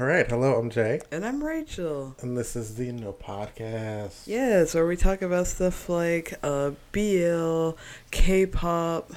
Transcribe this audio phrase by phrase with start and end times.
[0.00, 0.26] All right.
[0.26, 2.16] Hello, I'm Jay, And I'm Rachel.
[2.22, 4.26] and this is the No Podcast.
[4.26, 7.72] Yeah, so we talk about stuff like uh, BL,
[8.10, 9.12] K pop,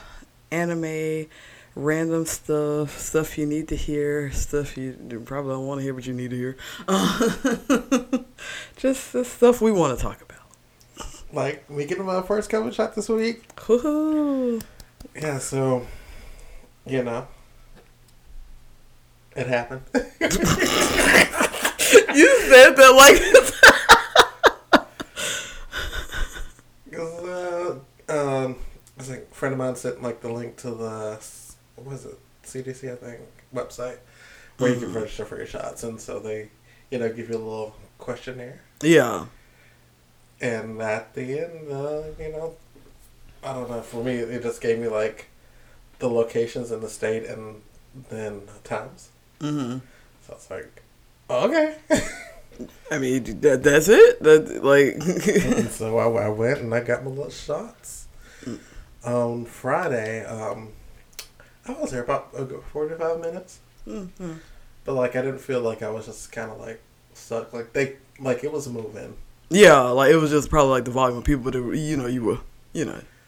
[0.51, 1.27] anime,
[1.73, 6.05] random stuff, stuff you need to hear, stuff you probably don't want to hear, but
[6.05, 6.57] you need to hear.
[6.85, 7.29] Uh,
[8.75, 11.07] just the stuff we want to talk about.
[11.31, 13.55] Like, we get my first COVID shot this week.
[13.55, 14.61] Woohoo!
[15.15, 15.87] Yeah, so,
[16.85, 17.25] you know,
[19.35, 19.81] it happened.
[22.15, 23.19] You said that like
[26.97, 27.71] uh,
[28.09, 28.55] um,
[28.99, 31.19] I think a friend of mine sent like the link to the
[31.75, 33.19] what was it CDC I think
[33.53, 33.97] website
[34.57, 36.49] where you can register for your shots, and so they,
[36.91, 39.25] you know, give you a little questionnaire, Yeah.
[40.39, 42.55] and at the end, uh, you know,
[43.43, 43.81] I don't know.
[43.81, 45.29] For me, it just gave me like
[45.97, 47.61] the locations in the state and
[48.09, 49.09] then times.
[49.43, 49.77] Mm-hmm.
[50.25, 50.81] So it's like,
[51.29, 51.75] okay.
[52.89, 54.23] I mean, that, that's it.
[54.23, 55.01] That like.
[55.71, 58.07] so I, I went and I got my little shots.
[59.05, 60.69] On Friday, um,
[61.67, 63.59] I was there about good 45 minutes.
[63.85, 64.37] Mhm.
[64.85, 66.81] But like I didn't feel like I was just kind of like
[67.13, 67.51] stuck.
[67.51, 69.15] Like they, like it was moving.
[69.49, 72.23] Yeah, like it was just probably like the volume of people that you know you
[72.23, 72.39] were
[72.71, 73.01] you know.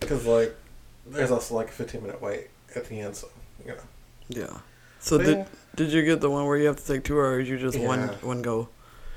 [0.00, 0.54] Because like
[1.06, 3.16] there's also like a 15 minute wait at the end.
[3.16, 3.28] So,
[3.64, 3.80] you know.
[4.28, 4.58] Yeah.
[5.06, 7.56] So did did you get the one where you have to take two or you
[7.58, 8.14] just one Yeah.
[8.22, 8.68] one go?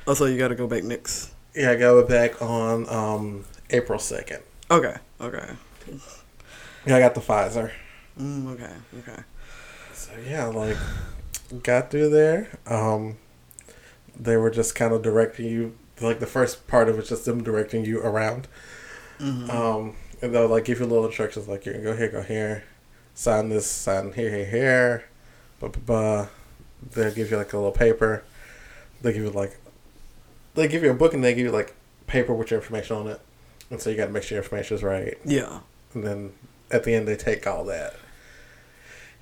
[0.05, 1.31] Oh, so you got to go back next.
[1.55, 4.41] Yeah, I got it back on um, April 2nd.
[4.69, 4.95] Okay.
[5.19, 5.49] Okay.
[6.85, 7.71] Yeah, I got the Pfizer.
[8.19, 8.71] Mm, okay.
[8.99, 9.19] Okay.
[9.93, 10.77] So yeah, like
[11.63, 12.49] got through there.
[12.67, 13.17] Um,
[14.15, 15.75] they were just kind of directing you.
[15.99, 18.47] Like the first part of it, just them directing you around.
[19.19, 19.49] Mhm.
[19.49, 22.63] Um, and they'll like give you little instructions, like you can go here, go here,
[23.15, 25.03] sign this, sign here, here, here.
[25.59, 26.27] Blah blah blah.
[26.93, 28.23] They'll give you like a little paper.
[29.01, 29.57] They give you like,
[30.55, 31.75] they give you a book and they give you like
[32.07, 33.21] paper with your information on it,
[33.69, 35.17] and so you got to make sure your information is right.
[35.25, 35.59] Yeah.
[35.93, 36.33] And then
[36.71, 37.95] at the end, they take all that.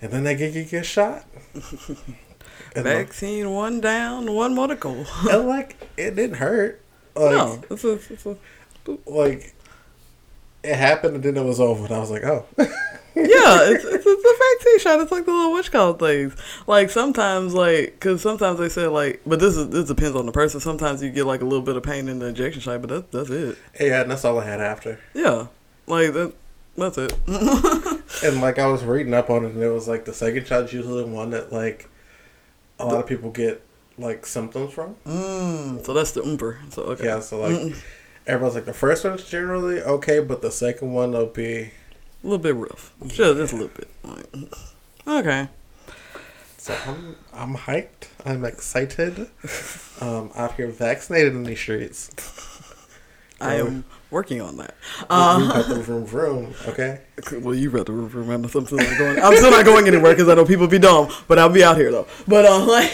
[0.01, 1.25] And then they give you your shot.
[1.53, 5.05] and, like, Vaccine one down, one more to go.
[5.29, 6.81] and, like, it didn't hurt.
[7.15, 8.37] Like, no, it's a, it's a,
[9.07, 9.55] like,
[10.63, 11.85] it happened and then it was over.
[11.85, 12.45] And I was like, oh.
[13.17, 15.00] yeah, it's, it's, it's a vaccine shot.
[15.01, 16.35] It's like the little witch call things.
[16.67, 20.31] Like sometimes, like, because sometimes they say like, but this is this depends on the
[20.31, 20.59] person.
[20.59, 23.11] Sometimes you get like a little bit of pain in the injection site, but that,
[23.11, 23.57] that's it.
[23.79, 25.00] yeah, and that's all I had after.
[25.13, 25.47] Yeah,
[25.88, 26.33] like that.
[26.77, 27.13] That's it.
[28.23, 30.72] And, like, I was reading up on it and it was like the second shot's
[30.73, 31.89] usually the one that, like,
[32.79, 33.61] a lot of people get,
[33.97, 34.95] like, symptoms from.
[35.06, 36.59] mm, so that's the umber.
[36.69, 37.06] So okay.
[37.06, 37.75] Yeah, so, like,
[38.25, 41.72] everyone's like, the first one's generally okay, but the second one will be.
[42.23, 42.94] A little bit rough.
[43.07, 43.89] Just, just a little bit.
[44.03, 44.53] Like,
[45.07, 45.50] okay.
[46.57, 48.09] So I'm I'm hyped.
[48.25, 49.29] I'm excited.
[50.00, 52.11] Um, out here vaccinated in these streets.
[53.41, 53.66] I Oh.
[53.66, 54.75] am working on that.
[55.09, 56.53] Uh, got the vroom vroom.
[56.67, 57.01] Okay.
[57.41, 59.17] well, you rather remember something like going.
[59.19, 61.77] I'm still not going anywhere because I know people be dumb, but I'll be out
[61.77, 62.06] here though.
[62.27, 62.91] But uh, like,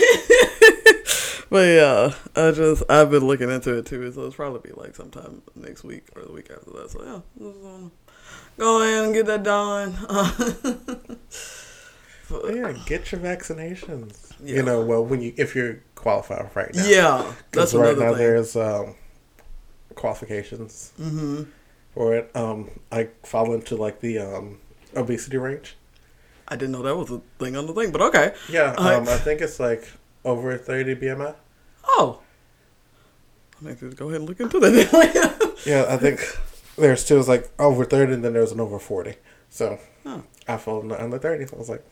[1.50, 4.96] but yeah, I just I've been looking into it too, so it's probably be like
[4.96, 6.90] sometime next week or the week after that.
[6.90, 7.92] So yeah, um,
[8.58, 9.96] go in and get that done.
[12.30, 14.32] But yeah, get your vaccinations.
[14.44, 14.56] Yeah.
[14.58, 16.86] You know, well, when you if you're qualified right now.
[16.86, 18.18] yeah, that's right another now thing.
[18.18, 18.96] there's um,
[19.96, 21.44] qualifications hmm
[21.94, 22.32] for it.
[22.36, 24.60] Um, I fall into like the um,
[24.96, 25.76] obesity range.
[26.48, 28.34] I didn't know that was a thing on the thing, but okay.
[28.50, 28.74] Yeah.
[28.78, 29.88] Uh, Um, I think it's like
[30.26, 31.36] over 30 BMI.
[31.86, 32.20] Oh,
[33.62, 35.54] I need to go ahead and look into that.
[35.66, 36.20] Yeah, I think
[36.78, 37.20] there's two.
[37.20, 39.16] It's like over 30, and then there's an over 40.
[39.50, 40.24] So Oh.
[40.48, 41.48] I the under 30.
[41.48, 41.84] So I was like,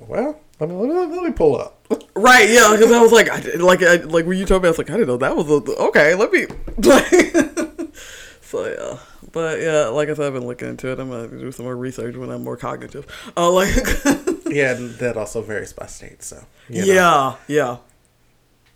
[0.00, 1.86] well, let me, let me, let me pull up.
[2.18, 4.70] Right, yeah, because I was like, I, like, I, like when you told me, I
[4.70, 6.14] was like, I didn't know that was a, okay.
[6.14, 6.46] Let me,
[8.40, 8.98] so yeah,
[9.32, 10.98] but yeah, like I said, I've been looking into it.
[10.98, 13.06] I'm gonna do some more research when I'm more cognitive.
[13.36, 13.68] Uh, like,
[14.46, 16.22] yeah, and that also varies by state.
[16.22, 16.92] So you know.
[16.94, 17.76] yeah, yeah,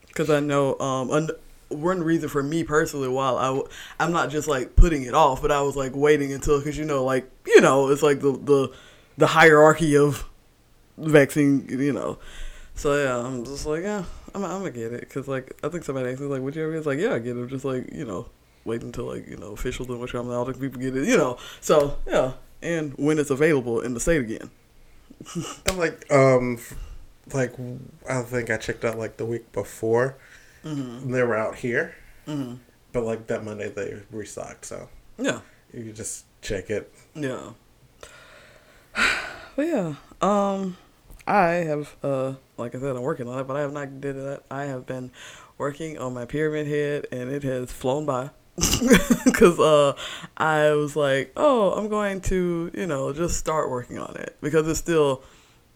[0.08, 1.30] because I know, um, an,
[1.70, 3.66] one reason for me personally, while
[3.98, 6.84] I'm not just like putting it off, but I was like waiting until, because you
[6.84, 8.72] know, like, you know, it's like the the
[9.16, 10.24] the hierarchy of
[10.98, 12.18] vaccine, you know.
[12.74, 15.84] So yeah, I'm just like, yeah, I'm, I'm gonna get it because like I think
[15.84, 16.80] somebody asked me like, would you ever?
[16.82, 17.40] Like, yeah, I get it.
[17.40, 18.26] I'm Just like you know,
[18.64, 21.38] wait until like you know officials and what all the people get it, you know.
[21.60, 22.32] So yeah,
[22.62, 24.50] and when it's available in the state again.
[25.66, 26.58] I'm like, um,
[27.32, 27.52] like
[28.08, 30.16] I think I checked out like the week before.
[30.64, 31.12] Mm-hmm.
[31.12, 31.94] They were out here,
[32.26, 32.56] Mm-hmm.
[32.92, 34.66] but like that Monday they restocked.
[34.66, 35.40] So Yeah,
[35.72, 36.92] you just check it.
[37.14, 37.50] yeah.
[39.56, 40.76] But yeah, um,
[41.26, 44.16] I have, uh, like I said, I'm working on it, but I have not did
[44.16, 44.42] that.
[44.50, 45.10] I have been
[45.58, 48.30] working on my pyramid head, and it has flown by.
[49.24, 49.94] Because uh,
[50.36, 54.68] I was like, oh, I'm going to, you know, just start working on it because
[54.68, 55.22] it's still,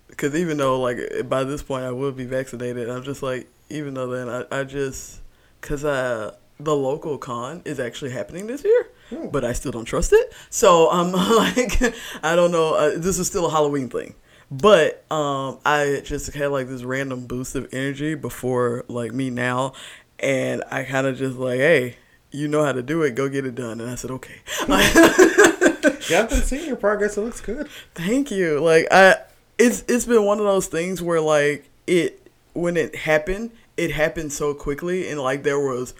[0.08, 0.98] because even though like
[1.28, 4.64] by this point I will be vaccinated, I'm just like, even though then I, I
[4.64, 5.20] just,
[5.60, 9.28] because uh, the local con is actually happening this year Hmm.
[9.28, 10.32] but I still don't trust it.
[10.48, 12.74] So I'm like, I don't know.
[12.74, 14.14] Uh, this is still a Halloween thing,
[14.50, 19.74] but um, I just had like this random boost of energy before like me now,
[20.18, 21.96] and I kind of just like, hey,
[22.30, 23.78] you know how to do it, go get it done.
[23.80, 24.40] And I said, okay.
[26.10, 27.16] Yeah, I've been seeing your progress.
[27.16, 27.68] It looks good.
[27.94, 28.60] Thank you.
[28.60, 29.16] Like I,
[29.58, 32.23] it's it's been one of those things where like it
[32.54, 35.94] when it happened, it happened so quickly, and like there was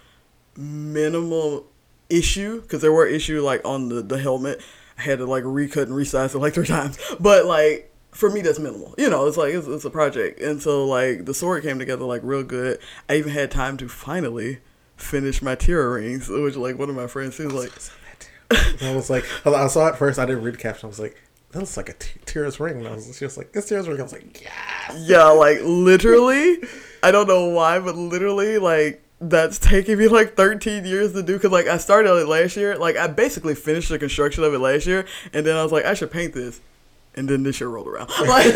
[0.57, 1.67] minimal
[2.09, 4.61] issue because there were issue like on the the helmet.
[4.97, 8.41] I had to like recut and resize it like three times, but like for me
[8.41, 8.95] that's minimal.
[8.97, 12.05] You know, it's like it's, it's a project, and so like the sword came together
[12.05, 12.79] like real good.
[13.09, 14.59] I even had time to finally
[14.95, 17.71] finish my Tira rings, which like one of my friends he was like.
[18.83, 20.19] I was like, I saw it first.
[20.19, 20.85] I didn't read the caption.
[20.85, 21.19] I was like,
[21.55, 21.93] that looks like a
[22.25, 22.79] tears ring.
[22.79, 23.97] And I was just like, it's Tira's ring.
[23.97, 25.05] I was like, yes.
[25.07, 26.57] Yeah, like literally,
[27.01, 31.33] I don't know why, but literally, like that's taking me like 13 years to do
[31.33, 32.77] because like I started it last year.
[32.77, 35.85] Like I basically finished the construction of it last year, and then I was like,
[35.85, 36.59] I should paint this,
[37.15, 38.09] and then this year rolled around.
[38.19, 38.47] Like,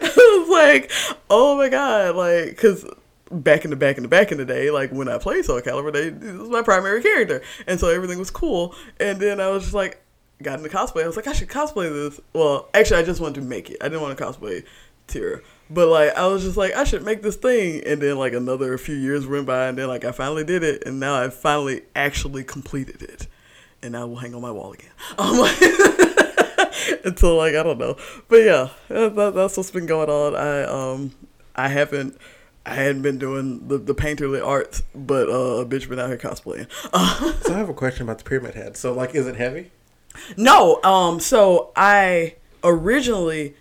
[0.00, 0.92] I was like,
[1.28, 2.88] oh my god, like because
[3.32, 5.60] back in the back in the back in the day, like when I played Soul
[5.60, 8.76] Calibur, they this was my primary character, and so everything was cool.
[9.00, 10.00] And then I was just like,
[10.42, 11.04] got into cosplay.
[11.04, 12.20] I was like, I should cosplay this.
[12.32, 13.78] Well, actually, I just wanted to make it.
[13.80, 14.64] I didn't want to cosplay
[15.06, 15.40] Tira.
[15.70, 18.76] But like I was just like I should make this thing, and then like another
[18.78, 21.82] few years went by, and then like I finally did it, and now I finally
[21.94, 23.26] actually completed it,
[23.82, 24.90] and now will hang on my wall again.
[25.18, 25.46] Um,
[27.04, 27.96] until like I don't know,
[28.28, 30.34] but yeah, that, that, that's what's been going on.
[30.34, 31.12] I um
[31.54, 32.18] I haven't
[32.64, 36.18] I hadn't been doing the the painterly arts, but uh, a bitch been out here
[36.18, 36.68] cosplaying.
[36.92, 38.76] Uh, So I have a question about the pyramid head.
[38.76, 39.70] So like, is it heavy?
[40.36, 43.54] No, um, so I originally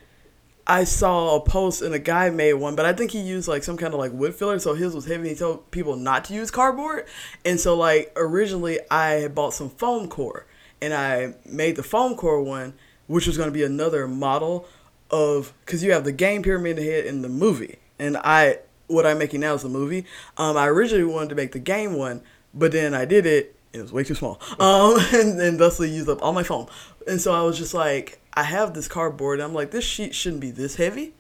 [0.69, 3.63] I saw a post and a guy made one, but I think he used like
[3.63, 5.29] some kind of like wood filler, so his was heavy.
[5.29, 7.05] He told people not to use cardboard,
[7.45, 10.45] and so like originally I had bought some foam core,
[10.81, 12.73] and I made the foam core one,
[13.07, 14.67] which was going to be another model
[15.09, 19.19] of because you have the game pyramid head in the movie, and I what I'm
[19.19, 20.05] making now is the movie.
[20.37, 22.21] Um, I originally wanted to make the game one,
[22.53, 24.39] but then I did it it was way too small.
[24.59, 26.67] Um, and, and thusly used up all my foam.
[27.07, 29.39] And so I was just like, I have this cardboard.
[29.39, 31.13] I'm like, this sheet shouldn't be this heavy.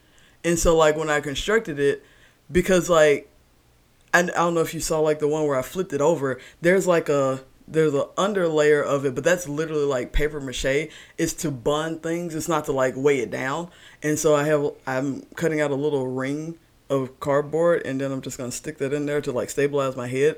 [0.43, 2.03] And so like when I constructed it,
[2.51, 3.29] because like,
[4.13, 6.39] and I don't know if you saw like the one where I flipped it over.
[6.61, 10.89] There's like a there's a under layer of it, but that's literally like paper mache.
[11.17, 12.33] It's to bond things.
[12.33, 13.69] It's not to like weigh it down.
[14.01, 16.57] And so I have I'm cutting out a little ring
[16.89, 20.07] of cardboard, and then I'm just gonna stick that in there to like stabilize my
[20.07, 20.37] head,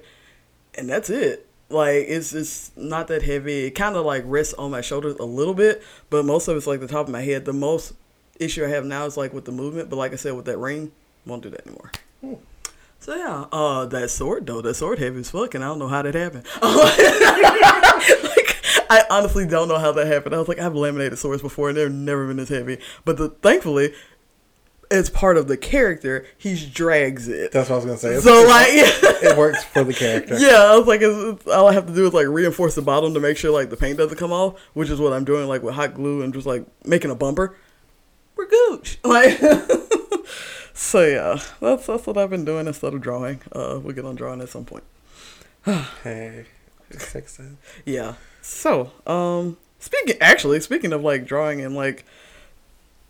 [0.73, 3.65] and that's it like it's it's not that heavy.
[3.65, 6.67] It kind of like rests on my shoulders a little bit, but most of it's
[6.67, 7.45] like the top of my head.
[7.45, 7.93] The most
[8.39, 10.57] issue I have now is like with the movement, but like I said, with that
[10.57, 10.91] ring,
[11.25, 11.91] won't do that anymore.
[12.21, 12.33] Hmm.
[12.99, 15.87] So yeah, uh, that sword though, that sword heavy as fuck, and I don't know
[15.87, 16.45] how that happened.
[16.61, 18.55] like,
[18.89, 20.35] I honestly don't know how that happened.
[20.35, 22.79] I was like, I've laminated swords before, and they've never been this heavy.
[23.05, 23.93] But the, thankfully,
[24.91, 27.51] as part of the character, he drags it.
[27.51, 28.19] That's what I was gonna say.
[28.19, 30.37] So like, it works for the character.
[30.39, 32.81] yeah, I was like, it's, it's, all I have to do is like reinforce the
[32.81, 35.47] bottom to make sure like the paint doesn't come off, which is what I'm doing
[35.47, 37.55] like with hot glue and just like making a bumper.
[38.35, 38.99] We're gooch.
[39.03, 39.37] Like,
[40.73, 43.41] so yeah, that's that's what I've been doing instead of drawing.
[43.51, 44.83] Uh, we'll get on drawing at some point.
[46.03, 46.45] Hey,
[46.89, 47.29] it.
[47.85, 48.15] Yeah.
[48.41, 52.05] So, um, speaking actually speaking of like drawing and like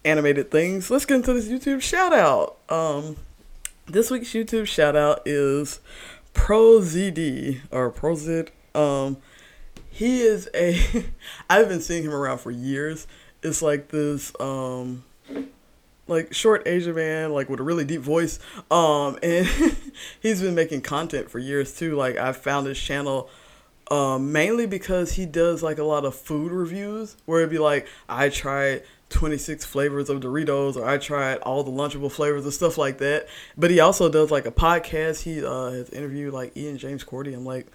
[0.05, 2.57] animated things, let's get into this YouTube shout out.
[2.69, 3.17] Um,
[3.87, 5.79] this week's YouTube shout out is
[6.33, 8.49] ProZD or ProZid.
[8.75, 9.17] Um,
[9.89, 11.05] he is a.
[11.49, 13.07] I've been seeing him around for years.
[13.41, 15.03] It's like this um,
[16.07, 18.39] like short Asian man, like with a really deep voice.
[18.69, 19.47] Um, and
[20.21, 21.95] he's been making content for years too.
[21.95, 23.29] Like I found his channel.
[23.91, 27.87] Um, mainly because he does like a lot of food reviews where it'd be like,
[28.07, 32.77] I tried 26 flavors of Doritos or I tried all the Lunchable flavors and stuff
[32.77, 33.27] like that.
[33.57, 35.23] But he also does like a podcast.
[35.23, 37.33] He uh, has interviewed like Ian James Cordy.
[37.33, 37.67] I'm like,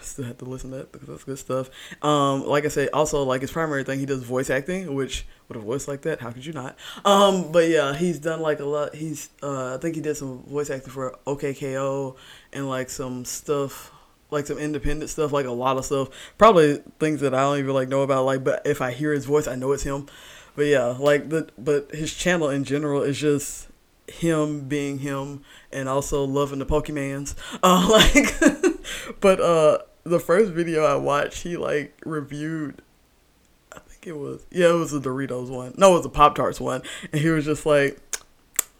[0.00, 1.70] I still have to listen to that because that's good stuff.
[2.02, 5.56] Um, like I said, also like his primary thing, he does voice acting, which with
[5.56, 6.76] a voice like that, how could you not?
[7.04, 8.94] Um, but yeah, he's done like a lot.
[8.94, 12.16] He's uh, I think he did some voice acting for OKKO
[12.52, 13.92] and like some stuff
[14.30, 16.08] like some independent stuff, like a lot of stuff.
[16.36, 18.24] Probably things that I don't even like know about.
[18.24, 20.06] Like, but if I hear his voice, I know it's him.
[20.58, 23.68] But yeah, like the but his channel in general is just
[24.08, 27.36] him being him and also loving the Pokemans.
[27.62, 32.82] Uh, like, but uh, the first video I watched, he like reviewed.
[33.72, 35.74] I think it was yeah, it was a Doritos one.
[35.78, 38.00] No, it was a Pop Tarts one, and he was just like,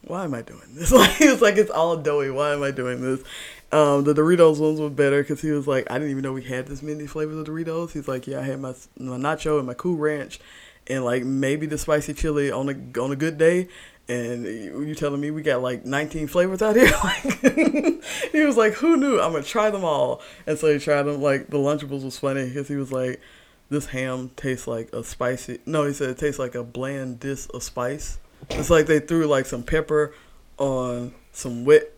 [0.02, 2.30] "Why am I doing this?" Like he was like, "It's all doughy.
[2.30, 3.23] Why am I doing this?"
[3.70, 6.42] Um, the Doritos ones were better because he was like, "I didn't even know we
[6.42, 9.66] had this many flavors of Doritos." He's like, "Yeah, I had my my nacho and
[9.68, 10.40] my Cool Ranch."
[10.88, 13.68] And like maybe the spicy chili on a on a good day,
[14.09, 16.90] and you telling me we got like 19 flavors out here?
[18.33, 19.21] He was like who knew?
[19.21, 20.23] I'm gonna try them all.
[20.47, 21.21] And so he tried them.
[21.21, 23.21] Like the lunchables was funny because he was like
[23.68, 27.47] this ham tastes like a spicy no he said it tastes like a bland dish
[27.52, 28.18] of spice.
[28.50, 30.14] It's like they threw like some pepper
[30.57, 31.92] on some wet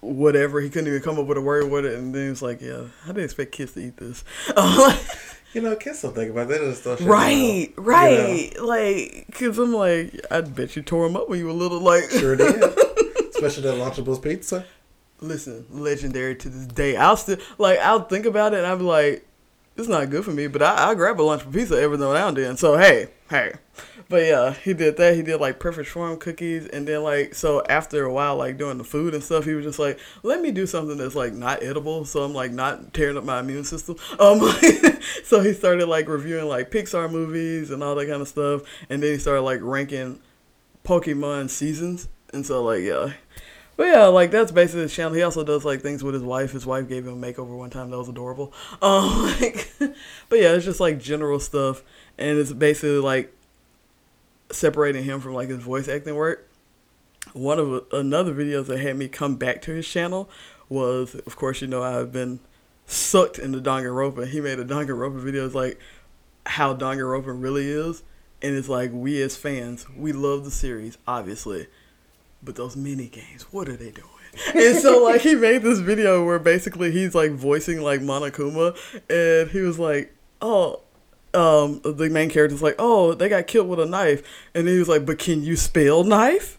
[0.00, 0.60] whatever.
[0.60, 2.60] He couldn't even come up with a word with it and then he was like
[2.60, 4.24] yeah i didn't expect kids to eat this
[5.54, 6.60] You know, kids don't think about that.
[6.60, 8.66] They just throw shit right out, right You know?
[8.66, 12.10] like because i'm like i bet you tore them up when you were little like
[12.10, 12.56] Sure did.
[13.34, 14.64] Especially that Lunchables pizza.
[15.20, 16.96] listen, legendary to this day.
[16.96, 19.26] I'll still like I'll think about it and I'll be like,
[19.76, 22.12] it's not good for me, but I I grab a lunch for pizza every now
[22.28, 22.56] and then.
[22.56, 23.52] So hey, hey.
[24.14, 25.16] But yeah, he did that.
[25.16, 28.78] He did like perfect form cookies, and then like so after a while, like doing
[28.78, 31.64] the food and stuff, he was just like, let me do something that's like not
[31.64, 33.96] edible, so I'm like not tearing up my immune system.
[34.20, 34.38] Um,
[35.24, 39.02] so he started like reviewing like Pixar movies and all that kind of stuff, and
[39.02, 40.20] then he started like ranking
[40.84, 43.14] Pokemon seasons, and so like yeah,
[43.76, 45.14] but yeah, like that's basically his channel.
[45.14, 46.52] He also does like things with his wife.
[46.52, 48.52] His wife gave him a makeover one time that was adorable.
[48.80, 49.72] Um, like,
[50.28, 51.82] but yeah, it's just like general stuff,
[52.16, 53.34] and it's basically like
[54.54, 56.48] separating him from like his voice acting work.
[57.32, 60.28] One of another videos that had me come back to his channel
[60.68, 62.40] was, of course, you know I've been
[62.86, 64.28] sucked into Danganronpa.
[64.28, 65.46] He made a Danganronpa video.
[65.46, 65.80] It's like
[66.46, 68.02] how Danganronpa really is,
[68.42, 71.66] and it's like we as fans, we love the series, obviously,
[72.42, 74.08] but those mini games, what are they doing?
[74.54, 78.76] and so like he made this video where basically he's like voicing like Monokuma,
[79.08, 80.80] and he was like, oh.
[81.34, 84.22] Um, the main character's like, oh, they got killed with a knife,
[84.54, 86.58] and he was like, but can you spell knife?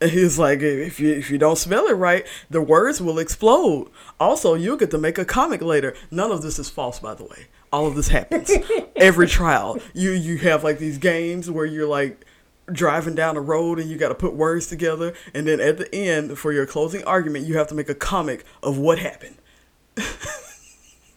[0.00, 3.88] And he's like, if you if you don't spell it right, the words will explode.
[4.20, 5.94] Also, you'll get to make a comic later.
[6.10, 7.46] None of this is false, by the way.
[7.72, 8.50] All of this happens
[8.96, 9.78] every trial.
[9.94, 12.26] You you have like these games where you're like
[12.70, 15.94] driving down a road and you got to put words together, and then at the
[15.94, 19.36] end for your closing argument, you have to make a comic of what happened.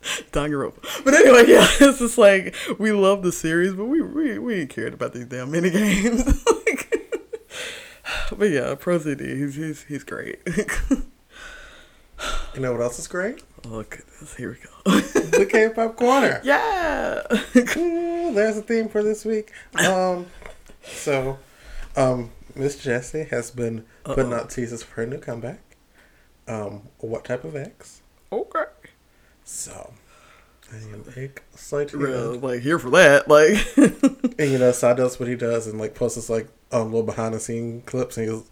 [0.31, 1.03] Danganronpa.
[1.03, 4.69] But anyway, yeah, it's just like we love the series, but we we, we ain't
[4.69, 6.25] cared about these damn mini games.
[6.65, 7.07] like,
[8.37, 10.39] but yeah, ProZD, he's he's he's great.
[12.53, 13.43] You know what else is great?
[13.65, 14.99] oh goodness, here we go.
[14.99, 16.41] The K-pop corner.
[16.43, 17.21] yeah.
[17.77, 19.51] Ooh, There's a theme for this week.
[19.85, 20.25] Um,
[20.83, 21.37] so,
[21.95, 24.39] um, Miss Jessi has been putting Uh-oh.
[24.41, 25.61] out teasers for her new comeback.
[26.47, 28.01] Um, what type of X?
[28.31, 28.63] okay.
[29.49, 29.93] So,
[30.71, 31.93] I am excited.
[31.93, 33.27] Real, like here for that.
[33.27, 33.57] Like
[34.39, 37.33] And you know, Psy does what he does and like posts like um little behind
[37.33, 38.43] the scene clips and he was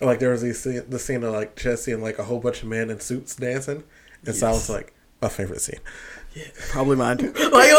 [0.00, 2.40] and like there was these scene, the scene of like Jessi and like a whole
[2.40, 3.84] bunch of men in suits dancing
[4.26, 4.92] and Psy was like
[5.22, 5.80] my favorite scene.
[6.34, 7.32] Yeah, probably mine too.
[7.50, 7.72] Like,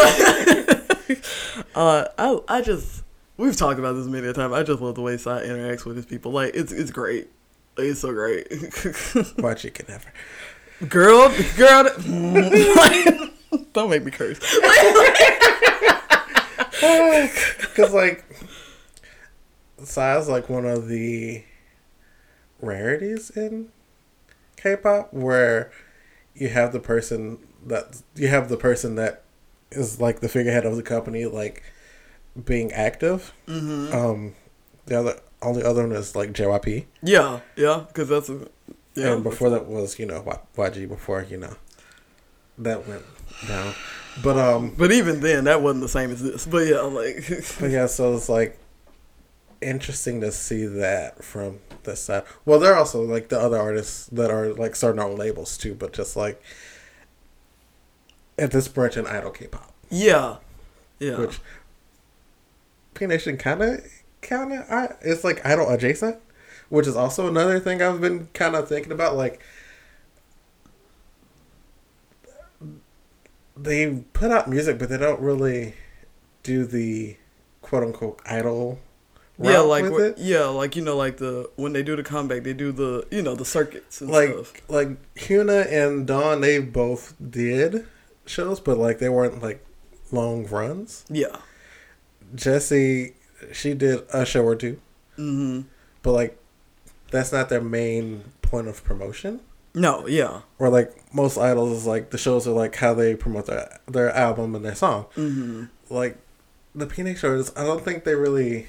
[1.08, 1.24] like
[1.74, 3.02] uh, I, I just
[3.36, 4.52] we've talked about this many a time.
[4.52, 6.32] I just love the way Psy interacts with his people.
[6.32, 7.28] Like, it's it's great.
[7.76, 8.48] Like, it's so great.
[9.38, 10.12] Watch it can never.
[10.88, 11.84] Girl, girl,
[13.72, 14.38] don't make me curse.
[16.82, 18.24] Because like
[19.82, 21.44] Psy's like one of the
[22.60, 23.68] rarities in
[24.56, 25.70] K-pop where
[26.34, 29.22] you have the person that you have the person that
[29.70, 31.62] is like the figurehead of the company like
[32.44, 33.32] being active.
[33.46, 33.94] Mm-hmm.
[33.94, 34.34] Um,
[34.86, 38.48] the other only other one is like JYP, Yeah, yeah, because that's a
[38.94, 39.12] yeah.
[39.12, 40.22] and before that was you know
[40.56, 40.88] YG.
[40.88, 41.56] Before you know
[42.58, 43.02] that went
[43.48, 43.74] down,
[44.22, 46.46] but um, But even then, that wasn't the same as this.
[46.46, 47.24] But yeah, like
[47.60, 48.58] But yeah, so it's like
[49.60, 52.24] interesting to see that from this side.
[52.44, 55.74] Well, there are also like the other artists that are like starting own labels too,
[55.74, 56.42] but just like
[58.38, 60.36] at this branch in idol K-pop, yeah,
[60.98, 61.40] yeah, which
[62.94, 63.80] P Nation kind of
[64.20, 66.18] kind of it's like idol adjacent,
[66.72, 69.14] which is also another thing I've been kind of thinking about.
[69.14, 69.42] Like
[73.56, 75.74] they put out music, but they don't really
[76.42, 77.16] do the
[77.60, 78.78] quote unquote idol.
[79.38, 80.18] yeah, like with it.
[80.18, 83.20] yeah, like you know, like the when they do the comeback, they do the you
[83.20, 84.52] know the circuits and like stuff.
[84.70, 87.86] like HyunA and Dawn, they both did
[88.24, 89.62] shows, but like they weren't like
[90.10, 91.04] long runs.
[91.10, 91.36] Yeah,
[92.34, 93.12] Jessi
[93.52, 94.78] she did a show or 2
[95.18, 95.62] Mm-hmm.
[96.02, 96.38] but like
[97.12, 99.40] that's not their main point of promotion.
[99.74, 100.40] No, yeah.
[100.58, 104.10] Or like most idols is like the shows are like how they promote their their
[104.10, 105.06] album and their song.
[105.16, 105.64] Mm-hmm.
[105.88, 106.18] Like
[106.74, 108.66] the PNA shows, I don't think they really.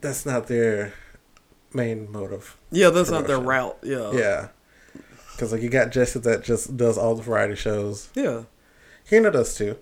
[0.00, 0.92] That's not their
[1.72, 2.56] main motive.
[2.70, 3.78] Yeah, that's not their route.
[3.82, 4.12] Yeah.
[4.12, 4.48] Yeah,
[5.32, 8.08] because like you got Jessi that just does all the variety shows.
[8.14, 8.42] Yeah.
[9.10, 9.76] HyunA does too.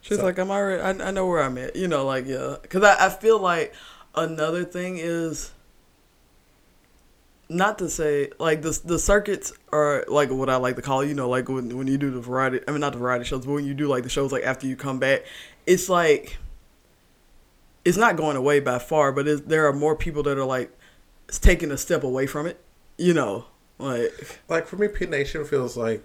[0.00, 1.74] She's So- like, I'm already, I, I know where I'm at.
[1.74, 2.56] You know, like, yeah.
[2.62, 3.74] Because I, I feel like
[4.14, 5.50] another thing is
[7.48, 11.14] not to say, like, the, the circuits are, like, what I like to call, you
[11.14, 13.52] know, like, when, when you do the variety, I mean, not the variety shows, but
[13.52, 15.24] when you do, like, the shows, like, after you come back,
[15.66, 16.38] it's like,
[17.84, 20.70] it's not going away by far, but it's, there are more people that are, like,
[21.28, 22.60] taking a step away from it,
[22.98, 23.46] you know,
[23.78, 26.02] like, Like for me, P Nation feels like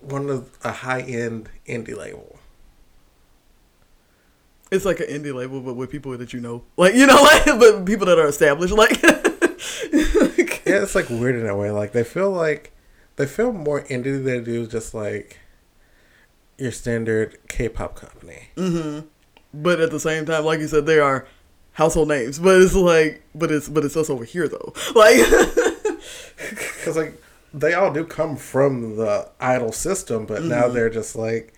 [0.00, 2.38] one of a high end indie label.
[4.72, 7.44] It's like an indie label, but with people that you know, like you know, like
[7.44, 9.00] but people that are established, like.
[10.72, 11.70] Yeah, it's like weird in a way.
[11.70, 12.72] Like they feel like
[13.16, 15.38] they feel more indie than they do just like
[16.58, 18.48] your standard K-pop company.
[18.56, 19.00] hmm
[19.52, 21.26] But at the same time, like you said, they are
[21.72, 22.38] household names.
[22.38, 24.72] But it's like, but it's but it's us over here though.
[24.94, 25.16] Like,
[26.38, 27.20] Because like
[27.54, 30.74] they all do come from the idol system, but now Mhm.
[30.74, 31.52] they're just like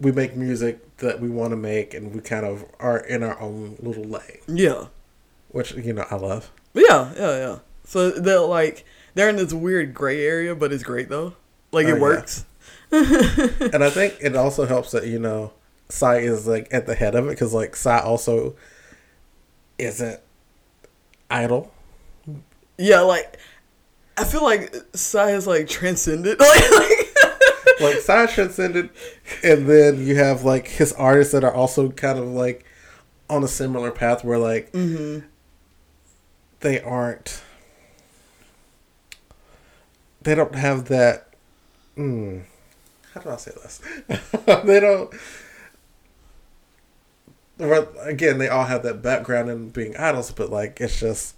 [0.00, 3.38] we make music that we want to make, and we kind of are in our
[3.40, 4.86] own little lane, yeah,
[5.50, 6.50] which you know I love.
[6.74, 7.58] Yeah, yeah, yeah.
[7.84, 11.34] So they're like they're in this weird gray area, but it's great though.
[11.72, 12.00] Like Oh, it yeah.
[12.00, 12.44] works.
[12.90, 15.52] and I think it also helps that you know
[15.88, 18.54] Psy is like at the head of it because like Psy also
[19.78, 20.20] isn't
[21.30, 21.72] idle.
[22.78, 23.38] Yeah, like
[24.16, 26.40] I feel like Psy has like transcended.
[26.44, 27.00] Like, like
[27.80, 28.90] like Psy transcended,
[29.42, 32.64] and then you have like his artists that are also kind of like
[33.28, 35.26] on a similar path where like mm-hmm.
[36.60, 37.42] they aren't
[40.24, 41.28] they don't have that
[41.96, 42.42] mm,
[43.12, 43.80] how do I say this?
[44.64, 45.14] they don't
[48.00, 51.36] again they all have that background in being idols, but like it's just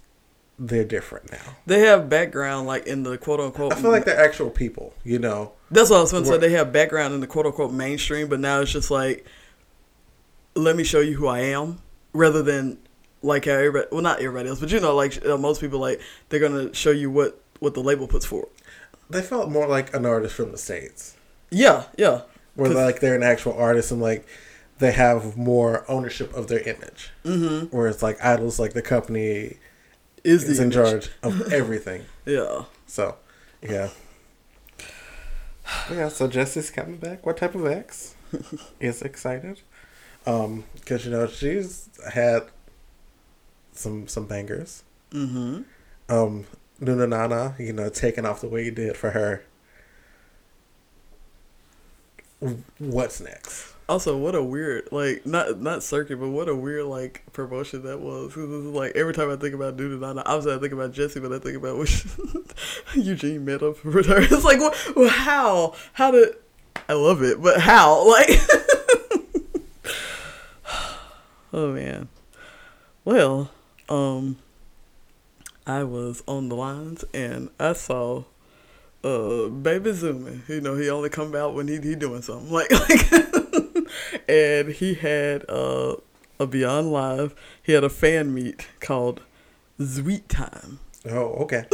[0.59, 1.55] they're different now.
[1.67, 3.73] they have background like in the quote unquote.
[3.73, 5.53] I feel like they're actual people, you know.
[5.69, 6.37] That's what I was going to say.
[6.37, 9.25] They have background in the quote unquote mainstream, but now it's just like,
[10.55, 11.79] let me show you who I am,
[12.13, 12.79] rather than
[13.21, 16.01] like how everybody, well, not everybody else, but you know, like uh, most people, like
[16.29, 18.49] they're gonna show you what what the label puts forward.
[19.09, 21.15] They felt more like an artist from the States.
[21.49, 22.21] Yeah, yeah,
[22.55, 24.27] Where like they're an actual artist and like
[24.79, 27.11] they have more ownership of their image.
[27.23, 27.67] mm-hmm.
[27.75, 29.57] Whereas like idols like the company
[30.23, 30.75] Is is the in image.
[30.91, 32.03] charge of everything.
[32.25, 33.15] Yeah, So,
[33.61, 33.89] yeah.
[35.91, 37.25] Yeah, so Jessi's coming back.
[37.25, 38.15] What type of ex
[38.79, 39.61] is excited?
[40.25, 42.43] Um, because you know she's had
[43.73, 44.83] some some bangers.
[45.11, 45.61] mm-hmm.
[46.09, 46.45] Um,
[46.79, 49.43] Nunu Nana, you know, taking off the way you did for her.
[52.77, 53.73] What's next?
[53.89, 58.01] Also, what a weird like not not circuit, but what a weird like promotion that
[58.01, 58.35] was.
[58.35, 61.39] like every time I think about Nunu Nana, obviously I think about Jessi, but I
[61.39, 62.05] think about which
[62.95, 64.21] Eugene met up for her.
[64.21, 65.73] It's like, what, well, how?
[65.93, 66.35] How did?
[66.89, 68.07] I love it, but how?
[68.07, 68.29] Like,
[71.53, 72.09] oh man.
[73.05, 73.51] Well,
[73.87, 74.37] um,
[75.67, 78.23] I was on the lines and I saw
[79.03, 82.71] uh baby Xiumin you know he only come out when he he doing something like
[82.71, 83.11] like
[84.27, 85.97] and he had uh
[86.39, 89.21] a beyond live he had a fan meet called
[89.79, 91.65] sweet time Oh, okay.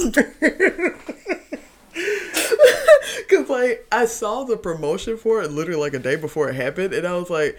[3.30, 6.94] Cause like I saw the promotion for it literally like a day before it happened,
[6.94, 7.58] and I was like,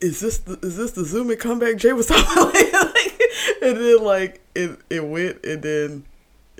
[0.00, 2.24] "Is this the, is this the Xiumin comeback Jay was talking
[2.72, 2.92] about?"
[3.62, 6.04] and then like it it went and then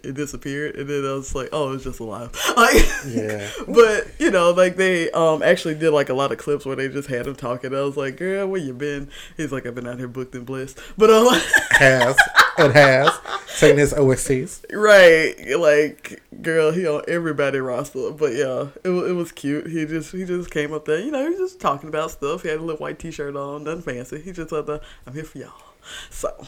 [0.05, 3.49] it disappeared, and then I was like, "Oh, it's just a live." Like, Yeah.
[3.67, 6.89] but you know, like they um actually did like a lot of clips where they
[6.89, 7.75] just had him talking.
[7.75, 10.47] I was like, "Girl, where you been?" He's like, "I've been out here booked and
[10.47, 11.29] blessed," but um.
[11.77, 12.17] Has
[12.57, 13.11] and has
[13.59, 14.65] taken his OSTs.
[14.73, 19.67] Right, like girl, he on everybody roster, but yeah, it it was cute.
[19.67, 22.43] He just he just came up there, you know, he was just talking about stuff.
[22.43, 24.23] He had a little white t shirt on, nothing fancy.
[24.23, 25.53] He just thought, "I'm here for y'all."
[26.09, 26.47] So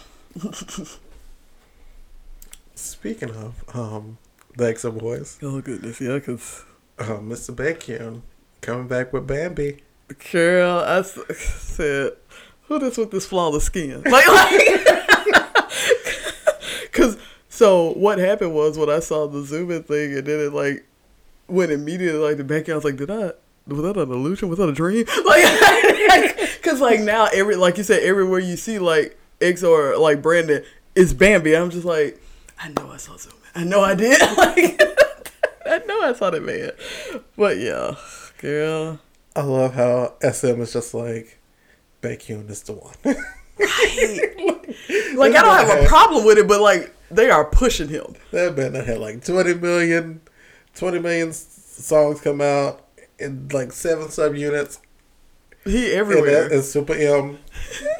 [2.74, 4.18] Speaking of um,
[4.56, 6.64] the EXO boys, oh goodness, yeah, cause
[6.98, 7.54] uh, Mr.
[7.54, 8.22] Baekhyun
[8.60, 9.78] coming back with Bambi.
[10.30, 12.12] girl, I s- said,
[12.66, 14.86] "Who this with this flawless skin?" Like, like,
[16.92, 17.16] cause
[17.48, 20.86] so what happened was when I saw the Xiumin thing, and then it like
[21.48, 22.68] went immediately like the back.
[22.68, 23.32] I was like, "Did I?"
[23.66, 24.48] Was that an illusion?
[24.48, 25.04] Was that a dream?
[25.26, 30.22] Like, Cause like now every like you said everywhere you see like X or like
[30.22, 31.56] Brandon is Bambi.
[31.56, 32.20] I'm just like
[32.60, 33.34] I know I saw Xiumin.
[33.54, 34.20] I know I did.
[34.36, 34.82] like
[35.66, 36.70] I know I saw that man.
[37.36, 37.94] But yeah,
[38.38, 39.00] girl.
[39.36, 41.38] I love how SM is just like
[42.02, 42.94] Baekhyun is the one.
[43.60, 44.20] Right.
[45.16, 48.14] like I don't have a problem with it, but like they are pushing him.
[48.30, 50.20] that man that had like 20 million,
[50.76, 52.86] 20 million songs come out
[53.18, 54.78] in like seven subunits.
[55.64, 56.48] He And everywhere.
[56.48, 57.38] that is Super M.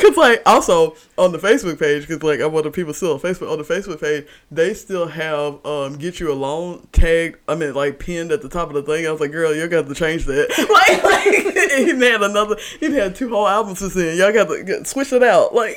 [0.00, 3.52] Cause like also on the Facebook page, cause like of the people still on Facebook.
[3.52, 7.36] On the Facebook page, they still have um "Get You Alone" tagged.
[7.46, 9.06] I mean, like pinned at the top of the thing.
[9.06, 10.48] I was like, girl, you got to change that.
[10.70, 11.24] Like, like
[11.76, 12.56] he had another.
[12.78, 14.16] He had two whole albums to send.
[14.18, 15.54] Y'all got to get, switch it out.
[15.54, 15.76] Like,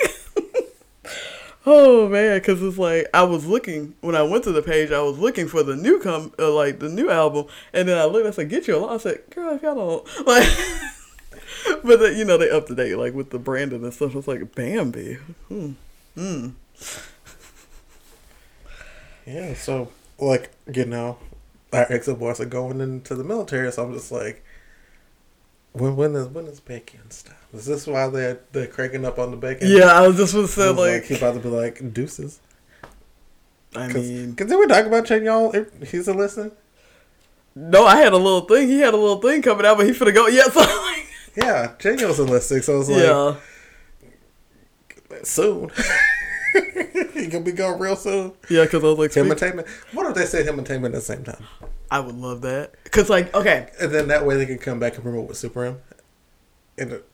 [1.65, 4.91] oh man, cause it's like I was looking when I went to the page.
[4.91, 8.05] I was looking for the new come uh, like the new album, and then I
[8.05, 8.27] looked.
[8.27, 10.47] I said, "Get You Alone." I said, girl, if y'all don't like.
[11.83, 14.15] but the, you know they up to date like with the branding and stuff.
[14.15, 15.15] It's like Bambi.
[15.47, 15.71] Hmm.
[16.15, 16.49] Hmm.
[19.25, 21.17] Yeah, so like, you know,
[21.71, 24.43] our ex boys are going into the military, so I'm just like,
[25.73, 27.35] when when is when is Baekhyun stop?
[27.53, 29.67] Is this why they're they're cranking up on the bacon?
[29.69, 31.03] Yeah, I was just gonna say like, like.
[31.05, 32.39] he about to be like deuces.
[33.75, 35.87] I Cause, mean, cause then we talk about Chanyeol.
[35.87, 36.51] He's a listener.
[37.55, 38.67] no, I had a little thing.
[38.67, 40.27] He had a little thing coming out, but he finna go.
[40.27, 40.61] Yeah, so
[41.35, 43.35] Yeah, Chanyeol's enlisting, so it's like yeah,
[45.23, 45.71] soon.
[47.13, 48.33] he gonna be going real soon.
[48.49, 49.67] yeah, because I was like, Him and Taemin.
[49.93, 51.43] What if they say him and Taemin at the same time?
[51.89, 52.73] I would love that.
[52.91, 55.65] Cause like, okay, And then that way they can come back and promote with Super
[55.65, 55.79] M.
[56.77, 57.09] And it-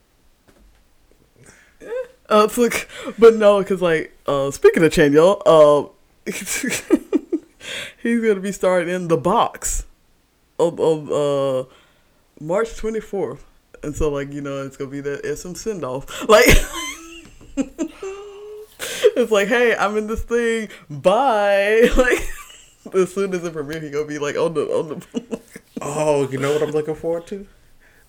[2.30, 5.90] uh, it's like, but no, cause like, uh, speaking of Chanyeol, uh,
[8.02, 9.86] he's gonna be starting in the box
[10.60, 11.64] of of uh
[12.40, 13.46] March twenty fourth,
[13.84, 16.46] and so like you know it's gonna be that SM send off, like.
[19.16, 20.70] It's like, hey, I'm in this thing.
[20.90, 21.90] Bye.
[21.98, 25.40] Like, as soon as it premiere, he gonna be like on the on the.
[25.82, 27.46] oh, you know what I'm looking forward to?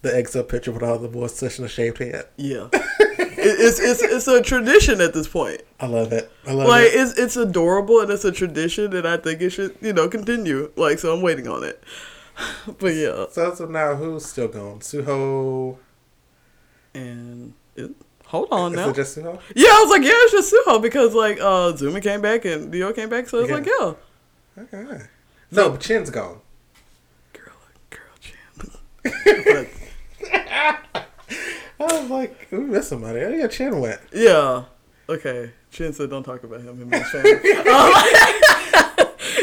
[0.02, 2.26] The exo picture with all the boys touching a shaved head.
[2.36, 5.62] yeah, it, it's it's it's a tradition at this point.
[5.80, 6.30] I love it.
[6.46, 6.96] I love Like it.
[6.96, 10.08] Like it's it's adorable and it's a tradition, and I think it should you know
[10.08, 10.70] continue.
[10.76, 11.82] Like, so I'm waiting on it.
[12.78, 14.80] But yeah, So as of now, who's still going?
[14.80, 15.76] Suho.
[16.94, 17.90] and it,
[18.26, 18.88] hold on Is now.
[18.90, 19.40] it just Suho?
[19.54, 22.70] yeah, I was like, yeah, it's just Suho because like uh Xiumin came back and
[22.72, 23.54] Dio came back, so it's Yeah.
[23.56, 23.94] like, yeah,
[24.62, 25.02] Okay.
[25.52, 26.40] No, but Chen's gone.
[27.32, 27.52] girl,
[27.90, 28.00] girl,
[28.56, 29.68] but,
[31.80, 33.20] I was like, we missed somebody.
[33.20, 34.00] Oh yeah, Chen went.
[34.12, 34.64] Yeah.
[35.08, 35.50] Okay.
[35.72, 36.76] Chin said don't talk about him.
[36.80, 37.40] Him and his family.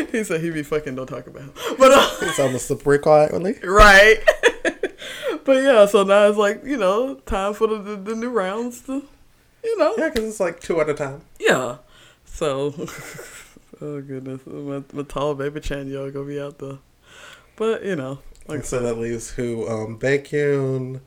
[0.11, 1.53] he said he be fucking don't talk about him.
[1.77, 3.57] But uh, It's on the slippery quietly.
[3.63, 4.17] right.
[5.43, 8.81] but yeah, so now it's like you know time for the the, the new rounds
[8.81, 9.03] to,
[9.63, 9.93] you know.
[9.97, 11.21] Yeah, because it's like two at a time.
[11.39, 11.77] Yeah.
[12.25, 12.73] So.
[13.81, 16.79] oh goodness, my, my tall baby Chanyeol gonna be out there.
[17.55, 19.67] But you know, like I so said, that leaves who?
[19.67, 21.01] Um, Baekhyun,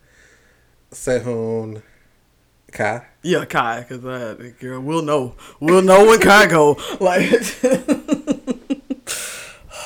[0.91, 1.83] Sehun,
[2.73, 3.07] Kai.
[3.23, 6.77] yeah, Kai, because that girl, we'll know, we'll know when Kai go.
[7.01, 8.00] Like.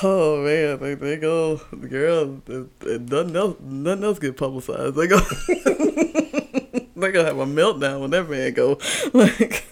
[0.07, 1.57] Oh man, they, they go,
[1.89, 2.43] girl.
[2.47, 4.97] It, nothing else, nothing else get publicized.
[4.97, 8.79] They go, they gonna have a meltdown when that man go.
[9.15, 9.65] Like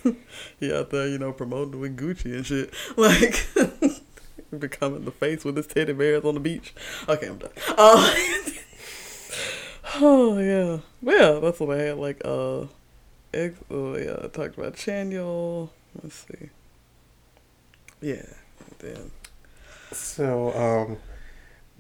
[0.59, 2.73] he out there, you know, promoting with Gucci and shit.
[2.97, 3.47] Like
[4.59, 6.73] becoming the face with his teddy bears on the beach.
[7.11, 7.51] Okay, I'm done.
[7.69, 8.15] Uh,
[9.97, 11.41] oh yeah, well, yeah.
[11.41, 11.99] That's what I had.
[11.99, 12.63] Like uh,
[13.35, 15.69] ex- oh yeah, I talked about Chanyeol.
[16.03, 16.49] Let's see.
[18.01, 18.25] Yeah,
[18.79, 19.11] then.
[19.93, 20.97] So, um,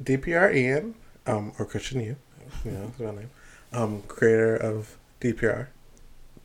[0.02, 0.94] DPR IAN,
[1.26, 2.16] um, or Christian Yu,
[2.64, 3.30] you know, that's my name,
[3.72, 5.68] um, creator of DPR,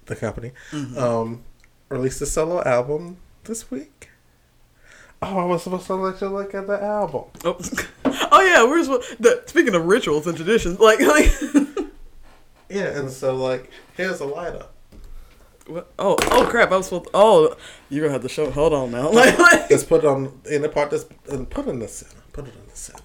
[0.05, 0.97] the company, Mhm.
[0.97, 1.43] um,
[1.89, 4.09] released a solo album this week.
[5.21, 7.23] Oh, I was supposed to let you look at the album.
[7.43, 7.57] Oh,
[8.31, 11.31] oh yeah, we're supposed, the, speaking of rituals and traditions, like, like
[12.69, 14.65] Yeah, and so, like, here's a lighter.
[15.67, 15.91] What?
[15.99, 17.05] oh oh crap, I was supposed.
[17.05, 17.55] To, oh,
[17.89, 18.49] you're gonna have to show.
[18.51, 19.09] Hold on now.
[19.11, 20.91] Like, like- Let's put it on in the part.
[20.91, 22.21] That's and put it in the center.
[22.33, 23.03] Put it in the center.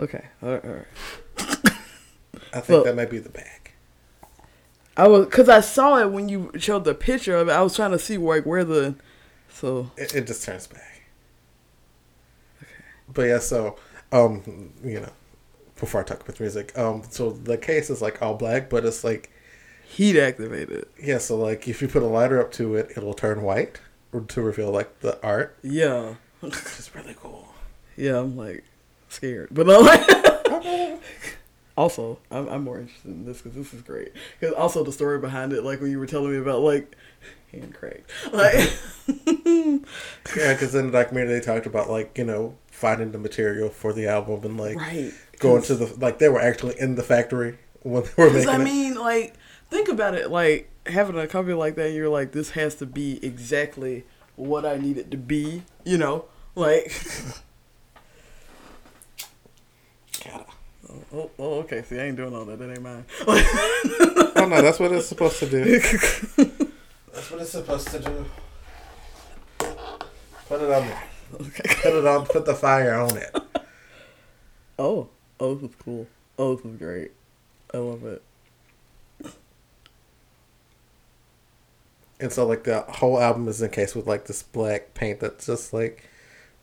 [0.00, 0.86] okay, all right, all right.
[2.52, 2.84] I think Look.
[2.84, 3.74] that might be the back.
[4.96, 7.52] I was because I saw it when you showed the picture of it.
[7.52, 8.94] I was trying to see like where the
[9.48, 11.02] so It, it just turns back.
[12.62, 12.70] Okay.
[13.12, 13.76] But yeah, so
[14.12, 15.12] um, you know,
[15.80, 19.02] before I talk about music, um, so the case is like all black, but it's
[19.02, 19.32] like
[19.94, 20.86] heat activated.
[21.02, 23.80] yeah, so like if you put a lighter up to it, it'll turn white
[24.28, 27.48] to reveal like the art, Yeah, it's really cool.
[27.96, 28.18] yeah.
[28.18, 28.64] I'm like
[29.08, 31.00] scared, but I'm like,
[31.76, 34.12] Also, I'm, I'm more interested in this because this is great.
[34.38, 36.94] Because also the story behind it, like when you were telling me about like
[37.50, 38.70] hand crank, like
[40.36, 43.92] Yeah, because in the documentary they talked about like you know finding the material for
[43.92, 47.58] the album and like right going to the like they were actually in the factory
[47.82, 48.64] when they were Because making I it.
[48.64, 49.34] mean, like,
[49.74, 50.30] think about it.
[50.30, 54.04] Like having a company like that, you're like, this has to be exactly
[54.36, 55.62] what I need it to be.
[55.84, 56.92] You know, like.
[60.24, 60.46] Gotta-
[60.88, 61.82] oh, oh, oh, okay.
[61.82, 62.58] See, I ain't doing all that.
[62.58, 63.04] That ain't mine.
[64.36, 65.78] Oh no, that's what it's supposed to do.
[65.78, 68.26] That's what it's supposed to do.
[69.58, 71.02] Put it on there.
[71.40, 71.74] okay.
[71.82, 72.26] Put it on.
[72.26, 73.34] Put the fire on it.
[74.76, 75.08] Oh,
[75.38, 76.08] oh, this is cool.
[76.36, 77.12] Oh, this is great.
[77.72, 78.22] I love it.
[82.20, 85.72] And so like the whole album is encased with like this black paint that's just
[85.72, 86.08] like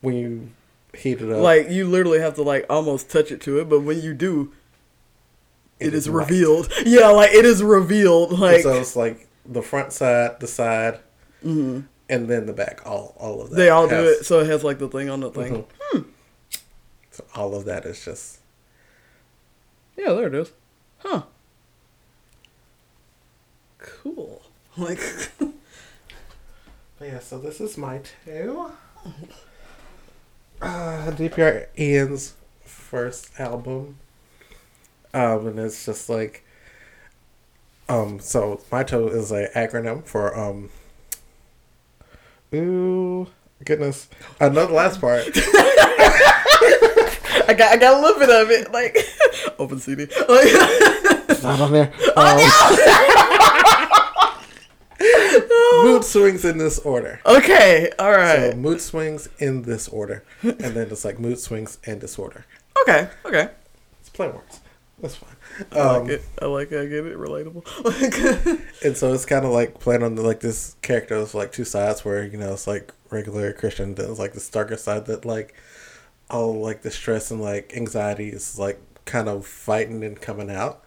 [0.01, 0.49] when you
[0.95, 1.41] heat it up.
[1.41, 4.53] Like you literally have to like almost touch it to it, but when you do,
[5.79, 6.71] It it is is revealed.
[6.85, 8.31] Yeah, like it is revealed.
[8.31, 10.99] And Like so it's like the front side, the side,
[11.43, 11.85] mhm.
[12.09, 12.81] and then the back.
[12.85, 13.55] All all of that.
[13.57, 15.65] they all do it, so it has like the thing on the thing.
[15.93, 16.05] Mhm.
[17.11, 18.39] So all of that is just
[19.97, 20.51] Yeah, there it is.
[20.99, 21.23] Huh.
[23.79, 24.40] Cool.
[24.89, 24.99] Like,
[26.97, 28.71] But yeah, so this is MITO.
[30.61, 33.97] Uh, DPR Ian's first album.
[35.11, 36.45] Um, and it's just like,
[37.89, 40.69] um, so MITO is an acronym for um.
[42.53, 43.25] Ooh,
[43.65, 44.07] goodness!
[44.39, 45.23] Another last part.
[47.47, 48.71] I got, I got a little bit of it.
[48.71, 48.97] Like,
[49.57, 50.05] open CD.
[50.05, 51.91] Like, not on there.
[52.15, 52.37] Um,
[55.83, 57.19] mood swings in this order.
[57.25, 58.51] okay, all right.
[58.51, 62.45] So mood swings in this order, and then it's like mood swings and disorder.
[62.83, 63.49] Okay, okay.
[63.99, 64.61] It's play words.
[64.99, 65.35] That's fine.
[65.71, 66.23] I Um, like it.
[66.41, 66.79] I like it.
[66.81, 67.17] I get it.
[67.17, 68.61] Relatable.
[68.85, 71.65] And so it's kind of like playing on the, like this character of like two
[71.65, 75.25] sides where you know it's like regular Christian, then it's like this darker side that
[75.25, 75.53] like
[76.29, 80.83] all like the stress and like anxiety is like kind of fighting and coming out.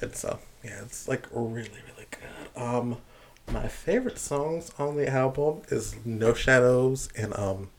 [0.00, 2.62] And so yeah, it's like really really good.
[2.62, 2.98] Um,
[3.52, 7.70] my favorite songs on the album is No Shadows and um.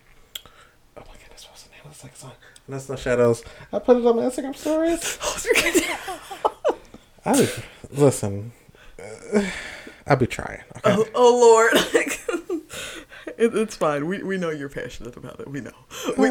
[0.97, 2.31] Oh my goodness, what's the name of the second song?
[2.67, 3.43] And that's No Shadows.
[3.71, 5.17] I put it on my Instagram stories.
[7.25, 7.47] I be,
[7.91, 8.53] listen.
[8.99, 9.43] uh,
[10.07, 10.61] I be trying.
[10.77, 10.95] Okay.
[10.95, 11.73] oh, oh Lord.
[13.39, 14.05] It, it's fine.
[14.07, 15.47] We we know you're passionate about it.
[15.47, 15.71] We know.
[16.17, 16.27] We,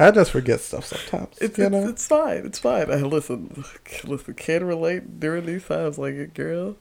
[0.00, 1.38] I just forget stuff sometimes.
[1.40, 1.86] It's, you know.
[1.88, 2.44] it's fine.
[2.44, 2.90] It's fine.
[2.90, 3.64] I listen.
[4.02, 4.34] Listen.
[4.34, 5.96] Can relate during these times.
[5.96, 6.74] Like, a girl.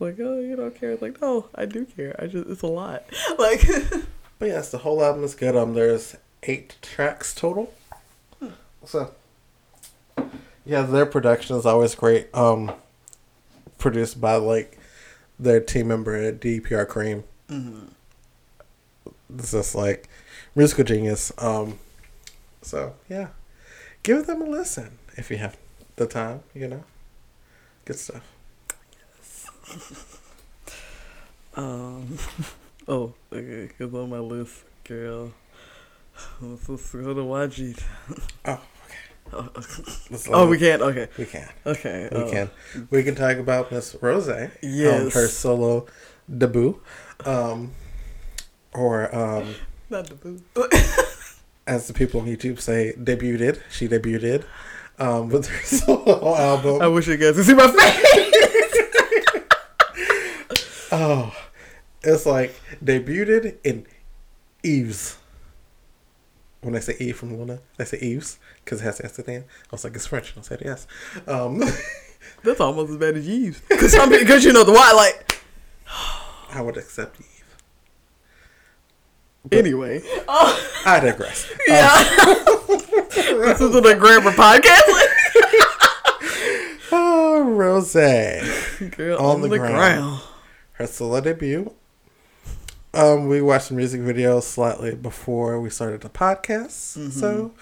[0.00, 0.90] Like, oh, you don't care.
[0.92, 2.16] It's like, no, I do care.
[2.18, 3.04] I just, it's a lot.
[3.38, 3.64] Like,
[4.38, 5.56] But yes, the whole album is good.
[5.56, 7.72] Um, there's eight tracks total.
[8.84, 9.12] So,
[10.66, 12.34] yeah, their production is always great.
[12.34, 12.72] Um,
[13.78, 14.78] produced by like
[15.38, 17.24] their team member at DPR Cream.
[19.38, 20.08] It's just like
[20.54, 21.32] musical genius.
[21.38, 21.78] Um,
[22.60, 23.28] so yeah,
[24.02, 25.56] give them a listen if you have
[25.96, 26.42] the time.
[26.54, 26.84] You know,
[27.84, 28.33] good stuff.
[31.56, 32.16] um,
[32.88, 35.32] oh, okay, because on my list, girl,
[36.40, 37.80] let's, let's go to YG.
[38.44, 38.60] Oh,
[39.32, 39.48] Oh,
[40.10, 40.82] Let's oh, we can't.
[40.82, 41.48] Okay, we can.
[41.64, 42.08] okay.
[42.12, 42.50] We uh, can.
[42.90, 44.28] We can talk about Miss Rose.
[44.28, 45.14] Um, Yes.
[45.14, 45.86] her solo
[46.30, 46.78] debut.
[47.24, 47.72] Um,
[48.74, 49.54] or um,
[49.88, 50.40] Not debut.
[51.66, 53.62] as the people on YouTube say, debuted.
[53.70, 54.44] She debuted
[54.98, 56.82] um, with her solo album.
[56.82, 58.33] I wish you guys could see my face.
[60.96, 61.34] Oh,
[62.02, 63.86] it's like debuted in
[64.62, 65.18] Eves.
[66.60, 69.32] When I say Eve from LOONA, I say Eves because it has S at the
[69.32, 69.44] end.
[69.64, 70.34] I was like, it's French.
[70.34, 70.86] And I said yes.
[71.26, 71.62] Um,
[72.44, 74.92] That's almost as bad as Eves Because you know the why.
[74.92, 75.42] Like
[76.52, 77.56] I would accept Eve.
[79.44, 80.00] But anyway.
[80.28, 81.50] I digress.
[81.68, 82.02] Yeah.
[83.14, 84.80] this isn't a grammar podcast.
[86.92, 87.92] Oh, Rose.
[87.94, 89.74] Girl, On on, the the, ground.
[89.74, 90.20] ground.
[90.74, 91.72] Her solo debut.
[92.92, 96.96] Um, we watched the music video slightly before we started the podcast.
[96.96, 97.10] Mm-hmm.
[97.10, 97.52] So,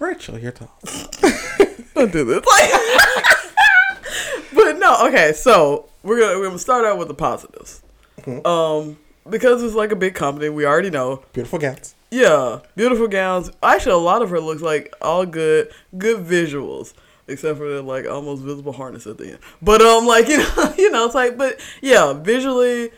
[0.00, 1.06] Rachel, your thoughts?
[1.94, 2.44] Don't do this.
[4.54, 5.32] but no, okay.
[5.32, 7.82] So we're gonna we're gonna start out with the positives.
[8.22, 8.44] Mhm.
[8.46, 8.98] Um,
[9.28, 11.22] because it's like a big company, we already know.
[11.32, 11.94] Beautiful gowns.
[12.10, 13.50] Yeah, beautiful gowns.
[13.62, 16.92] Actually, a lot of her looks like all good, good visuals,
[17.28, 19.38] except for the like almost visible harness at the end.
[19.60, 22.90] But um, like you know, you know, it's like, but yeah, visually,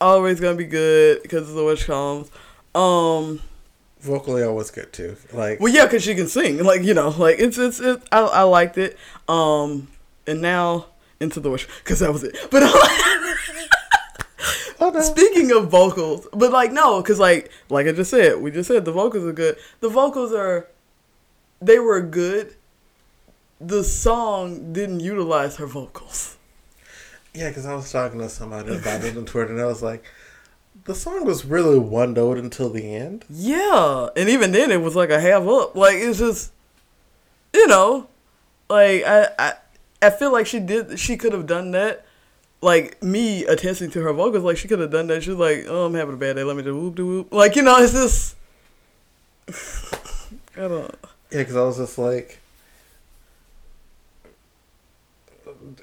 [0.00, 2.30] always gonna be good because it's a witch comes.
[2.74, 3.40] Um,
[4.00, 5.16] vocally always good too.
[5.32, 6.62] Like, Well, yeah, because she can sing.
[6.62, 8.02] Like you know, like it's it's it.
[8.12, 8.96] I I liked it.
[9.28, 9.88] Um,
[10.26, 10.86] and now
[11.18, 12.36] into the wish because that was it.
[12.50, 12.62] But
[14.80, 15.00] oh no.
[15.02, 18.84] speaking of vocals, but like no, because like like I just said, we just said
[18.84, 19.56] the vocals are good.
[19.80, 20.68] The vocals are,
[21.60, 22.54] they were good.
[23.60, 26.36] The song didn't utilize her vocals.
[27.34, 30.04] Yeah, because I was talking to somebody about it on Twitter, and I was like,
[30.84, 33.24] the song was really one note until the end.
[33.28, 35.76] Yeah, and even then it was like a half up.
[35.76, 36.52] Like it's just,
[37.52, 38.08] you know,
[38.68, 39.52] like I I
[40.02, 40.98] I feel like she did.
[40.98, 42.06] She could have done that.
[42.62, 45.22] Like me attesting to her vocals, like she could have done that.
[45.22, 46.44] She was like, "Oh, I'm having a bad day.
[46.44, 48.36] Let me just whoop de whoop." Like you know, it's just.
[50.56, 50.94] I don't.
[51.30, 52.40] Yeah, because I was just like,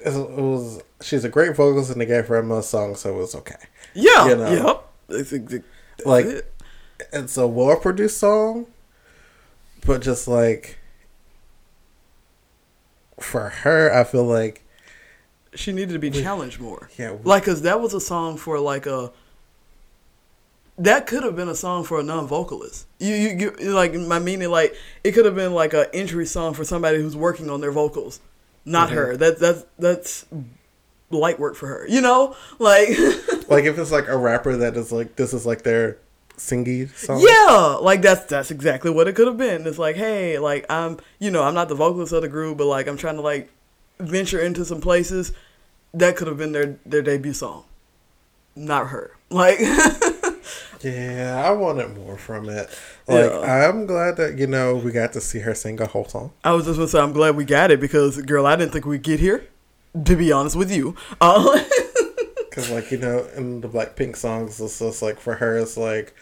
[0.04, 0.80] it was.
[1.02, 3.54] She's a great vocalist, and they gave her most song, so it was okay.
[3.94, 4.28] Yeah.
[4.28, 4.50] You know.
[4.52, 4.84] Yep.
[5.08, 6.52] That's, ex- that's Like- it.
[7.12, 8.66] It's a well produced song,
[9.86, 10.78] but just like
[13.20, 14.64] for her, I feel like
[15.54, 16.88] she needed to be challenged more.
[16.98, 19.12] yeah, Like, cause that was a song for like a.
[20.76, 22.86] That could have been a song for a non-vocalist.
[23.00, 24.48] You, you, you like my meaning.
[24.50, 27.72] Like, it could have been like an entry song for somebody who's working on their
[27.72, 28.20] vocals,
[28.68, 28.94] not Mhm.
[28.94, 29.16] her.
[29.16, 30.26] That that's that's
[31.10, 31.86] light work for her.
[31.88, 32.88] You know, like
[33.48, 35.96] like if it's like a rapper that is like this is like their
[36.36, 37.20] singy song.
[37.26, 39.66] yeah, like that's that's exactly what it could have been.
[39.66, 42.66] It's like, hey, like I'm, you know, I'm not the vocalist of the group, but
[42.66, 43.50] like I'm trying to like
[43.98, 45.32] venture into some places.
[45.94, 47.64] That could have been their their debut song,
[48.54, 49.12] not her.
[49.30, 49.58] Like.
[50.82, 52.68] Yeah, I wanted more from it.
[53.06, 53.68] Like Yeah.
[53.68, 56.32] I'm glad that you know we got to see her sing a whole song.
[56.44, 58.84] I was just gonna say I'm glad we got it because girl, I didn't think
[58.86, 59.46] we'd get here.
[60.04, 61.64] To be honest with you, uh,
[62.38, 66.14] Because like you know in the Blackpink songs, it's just like for her it's like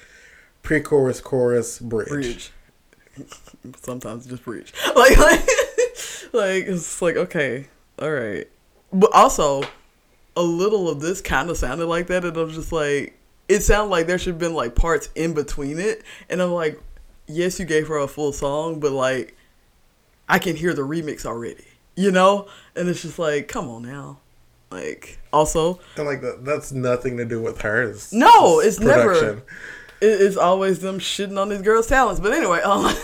[0.62, 2.08] pre-chorus, chorus, bridge.
[2.08, 2.52] bridge.
[3.82, 4.72] Sometimes just bridge.
[4.94, 5.40] Like, like,
[6.32, 7.66] like it's like okay,
[7.98, 8.46] all right.
[8.92, 9.62] But also,
[10.36, 13.15] a little of this kind of sounded like that, and I'm just like,
[13.48, 16.80] it sounded like there should have been like parts in between it, and I'm like,
[17.26, 19.36] yes, you gave her a full song, but like,
[20.28, 21.64] I can hear the remix already,
[21.96, 24.18] you know, and it's just like, come on now,
[24.70, 25.80] like, also.
[25.96, 28.12] And like that, that's nothing to do with hers.
[28.12, 29.42] No, it's never-
[30.00, 32.20] it, it's always them shitting on these girls' talents.
[32.20, 32.94] But anyway, um,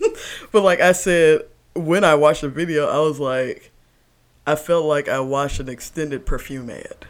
[0.52, 1.42] but like I said,
[1.74, 3.70] when I watched the video, I was like,
[4.46, 7.06] I felt like I watched an extended perfume ad.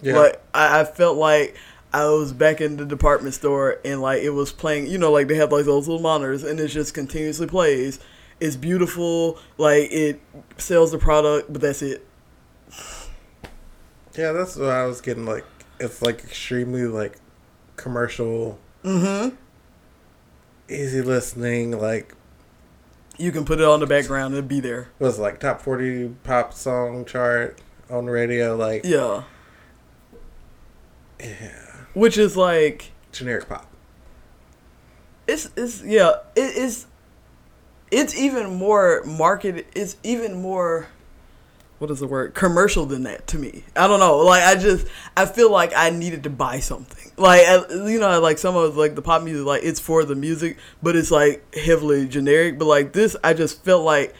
[0.00, 0.16] Yeah.
[0.16, 1.56] Like I, I felt like
[1.92, 4.86] I was back in the department store and like it was playing.
[4.88, 7.98] You know, like they have like those little monitors and it just continuously plays.
[8.40, 9.38] It's beautiful.
[9.56, 10.20] Like it
[10.58, 12.06] sells the product, but that's it.
[14.16, 15.24] yeah, that's what I was getting.
[15.24, 15.44] Like
[15.80, 17.18] it's like extremely like
[17.76, 19.34] commercial, Mm-hmm.
[20.68, 21.72] easy listening.
[21.78, 22.14] Like
[23.16, 24.90] You can put it on the background and be there.
[25.00, 27.58] It was like top forty pop song chart
[27.90, 28.54] on the radio.
[28.56, 29.22] Like Yeah.
[31.20, 31.67] yeah,
[31.98, 33.66] Which is like generic pop.
[35.26, 36.86] it's it's yeah it is
[37.90, 40.86] it's even more market it's even more
[41.78, 43.64] what is the word commercial than that to me.
[43.74, 47.10] I don't know like i just i feel like i needed to buy something.
[47.16, 50.56] Like you know like some of like the pop music like it's for the music
[50.80, 54.14] but it's like heavily generic but like this i just felt like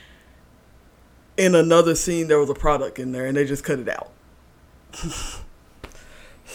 [1.37, 4.11] in another scene there was a product in there and they just cut it out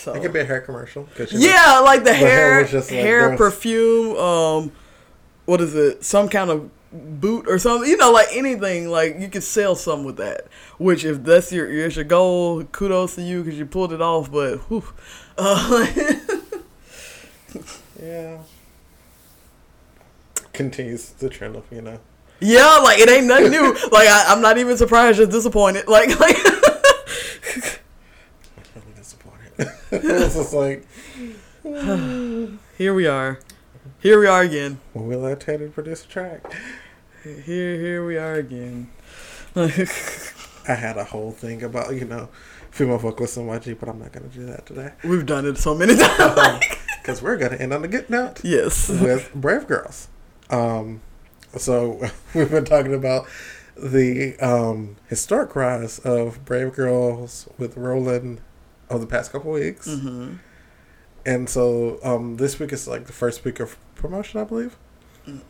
[0.03, 1.07] so It could be a hair commercial.
[1.15, 4.17] she yeah, like the hair hair, just like hair perfume.
[4.17, 4.71] Um,
[5.45, 6.03] what is it?
[6.03, 7.89] Some kind of boot or something.
[7.89, 8.89] You know, like anything.
[8.89, 10.47] Like you could sell some with that.
[10.77, 14.29] Which, if that's your is your goal, kudos to you because you pulled it off.
[14.31, 14.83] But whew,
[15.37, 15.87] uh,
[18.01, 18.39] Yeah.
[20.51, 21.99] Continues the trend of, you know.
[22.39, 23.73] yeah, like it ain't nothing new.
[23.91, 25.17] like I, I'm not even surprised.
[25.17, 25.87] Just disappointed.
[25.87, 26.35] Like like.
[28.75, 29.69] really disappointed.
[30.01, 30.88] it's just like,
[32.77, 33.39] here we are.
[33.99, 34.79] Here we are again.
[34.93, 36.51] when we let Taylor produce a track.
[37.23, 38.89] Here here we are again.
[39.56, 42.30] I had a whole thing about, you know,
[42.72, 44.93] female vocalists in YG, but I'm not going to do that today.
[45.03, 46.65] We've done it so many times.
[46.99, 48.89] Because we're going to end on a good note yes.
[48.89, 50.07] with Brave Girls.
[50.49, 51.01] Um,
[51.55, 52.01] so
[52.34, 53.28] we've been talking about
[53.78, 58.41] the um, historic rise of Brave Girls with Rollin'
[58.93, 59.87] over the past couple weeks.
[59.87, 60.35] hmm
[61.25, 64.75] And so um, this week is like the first week of promotion, I believe.
[65.27, 65.41] Mm.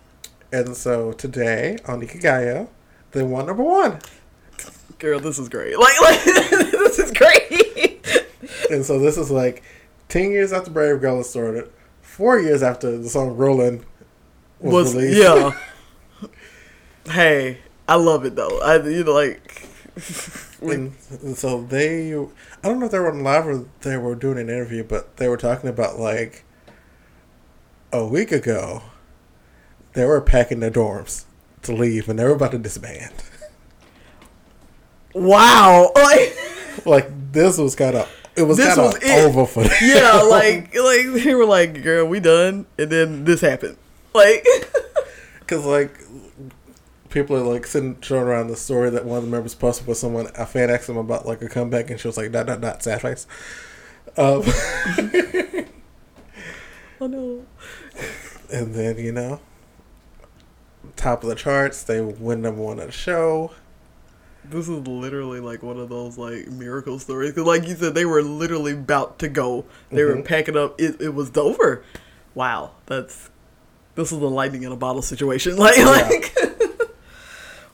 [0.51, 2.69] And so today on Inkigayo,
[3.11, 3.99] they won number one.
[4.99, 5.77] Girl, this is great.
[5.77, 8.05] Like, like this is great.
[8.69, 9.63] And so this is like
[10.09, 11.69] 10 years after Brave Girl was started,
[12.01, 13.83] four years after the song Rollin'
[14.59, 15.21] was, was released.
[15.21, 15.57] yeah.
[17.11, 18.61] hey, I love it though.
[18.61, 19.67] I you know like
[20.71, 22.27] And, and so they, I
[22.63, 25.27] don't know if they were on live or they were doing an interview, but they
[25.27, 26.43] were talking about like
[27.91, 28.83] a week ago,
[29.93, 31.25] they were packing their dorms
[31.63, 33.13] to leave and they were about to disband.
[35.13, 36.35] wow, like
[36.85, 39.25] like this was kind of it was This kind was of it.
[39.25, 39.71] over for them.
[39.81, 43.77] yeah, like like they were like, girl, we done, and then this happened.
[44.13, 44.45] Like
[45.39, 45.99] because like
[47.13, 49.97] people are like sitting showing around the story that one of the members posted with
[49.97, 52.59] someone a fan asked them about like a comeback and she was like dot dot
[52.59, 53.27] dot sad face.
[54.17, 54.43] Um,
[57.01, 57.45] oh no.
[58.51, 59.39] and then you know
[60.95, 63.51] top of the charts they win number one at the show
[64.45, 67.31] This is literally like one of those like miracle stories.
[67.33, 69.63] Cause like you said, they were literally about to go.
[69.89, 70.25] They were Mhm.
[70.25, 70.79] packing up.
[70.81, 71.81] It, it was over.
[72.35, 73.29] Wow, that's
[73.95, 75.55] this is a lightning in a bottle situation.
[75.57, 76.35] Like like.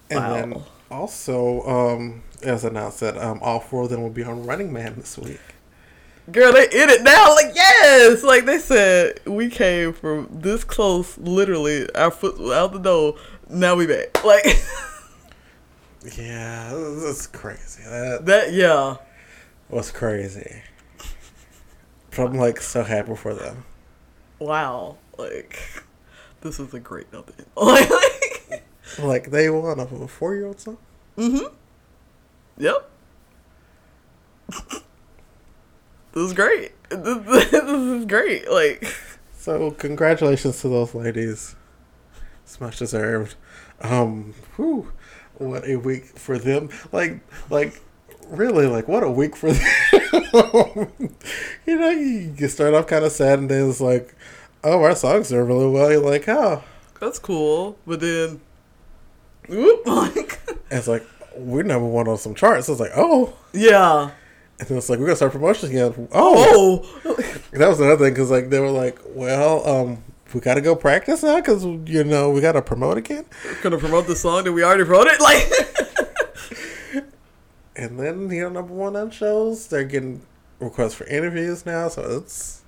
[0.09, 0.33] and Wow.
[0.33, 4.71] then also um as announced that um all four of them will be on running
[4.73, 5.39] man this week
[6.31, 7.33] Girl, they in it now.
[7.33, 11.17] Like yes, like they said, we came from this close.
[11.17, 13.15] Literally, our foot was out the door.
[13.49, 14.09] Now we back.
[14.23, 14.45] Like
[16.15, 16.71] yeah
[17.03, 18.53] that's crazy that that.
[18.53, 18.97] Yeah.
[19.69, 20.61] was crazy
[22.11, 23.65] but i'm like so happy for them
[24.39, 24.97] Wow.
[25.17, 25.59] Like
[26.41, 27.45] this is a great nothing.
[27.57, 27.89] Like.
[28.97, 30.77] Like like they won off of a four-year-old song?
[31.17, 31.53] Mm-hmm.
[32.57, 32.89] Yep.
[36.13, 36.71] this is great.
[36.89, 38.49] This, this is great.
[38.49, 38.85] Like,
[39.37, 41.55] So congratulations to those ladies.
[42.43, 43.35] It's much deserved.
[43.81, 44.91] Um, whew,
[45.35, 46.69] what a week for them.
[46.91, 47.19] Like,
[47.49, 47.79] like,
[48.27, 50.91] really, like, what a week for them.
[51.65, 54.15] you know, you, you start off kind of sad, and then it's like,
[54.63, 55.91] oh, our songs are really well.
[55.91, 56.63] You're like, oh,
[56.99, 57.77] that's cool.
[57.85, 58.41] But then,
[59.49, 62.69] whoop, like, and it's like we're number one on some charts.
[62.69, 64.11] It's like, oh, yeah.
[64.59, 66.07] and then it's like we're gonna start promotions again.
[66.11, 67.13] Oh, Oh,
[67.51, 70.03] that was another thing because like they were like, well, um.
[70.31, 73.25] We gotta go practice now because you know we gotta promote again.
[73.43, 75.19] we gonna promote the song that we already promoted.
[75.19, 75.49] Like,
[77.75, 80.21] And then you know, number one on shows, they're getting
[80.59, 82.61] requests for interviews now, so it's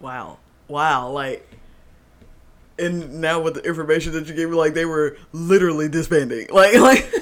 [0.00, 0.36] wow,
[0.68, 1.08] wow.
[1.08, 1.48] Like,
[2.78, 6.48] and now with the information that you gave me, like they were literally disbanding.
[6.52, 7.12] Like, like.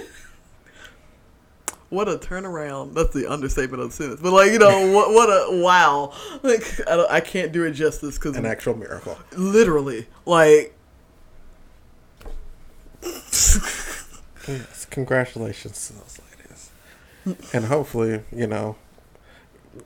[1.88, 2.94] What a turnaround!
[2.94, 4.20] That's the understatement of the sentence.
[4.22, 6.12] But like you know, what what a wow!
[6.40, 9.18] Like I, don't, I can't do it justice because an actual miracle.
[9.36, 10.72] literally, like
[13.02, 16.20] Yes, congratulations to those
[17.26, 18.76] ladies, and hopefully, you know,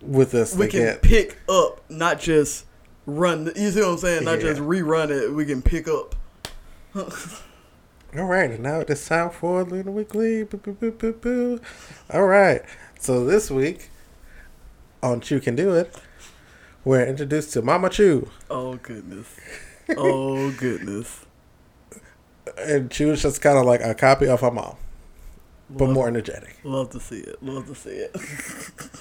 [0.00, 2.64] with this we they can get pick up, not just
[3.06, 3.50] run.
[3.56, 4.24] You see what I'm saying?
[4.24, 4.48] Not Yeah.
[4.50, 5.32] just rerun it.
[5.32, 6.14] We can pick up.
[6.96, 8.50] all right.
[8.50, 10.44] And now it's time for LOONA Weekly.
[10.44, 11.60] Boo, boo, boo.
[12.10, 12.62] All right.
[13.00, 13.90] So this week
[15.02, 15.94] on Chuu Can Do It,
[16.84, 19.26] we're introduced to Mama Chuu, Oh goodness!
[19.96, 21.26] Oh goodness!
[22.58, 24.76] and Chuu is just kind of like a copy of her mom,
[25.68, 26.58] but Love- more energetic.
[26.64, 27.42] Love to see it.
[27.42, 28.16] Love to see it.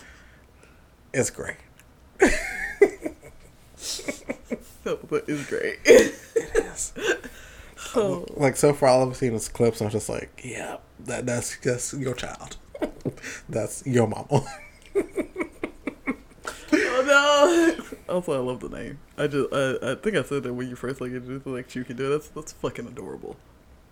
[1.14, 1.58] It's great.
[4.84, 5.80] But it's great.
[5.86, 6.16] it
[6.56, 6.94] is.
[7.96, 11.26] Oh, like so far all I've seen is clips and I'm just like, yeah, that
[11.26, 12.58] that's that's your child.
[13.50, 14.26] that's your mama.
[16.74, 17.76] oh no!
[18.10, 19.00] Also, I love the name.
[19.18, 21.84] I just, I, I think I said that when you first like introduced like you
[21.84, 22.10] can do it.
[22.10, 23.36] That's that's fucking adorable.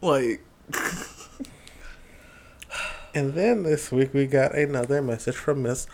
[0.01, 0.41] Like,
[3.13, 5.85] and then this week we got another message from Miss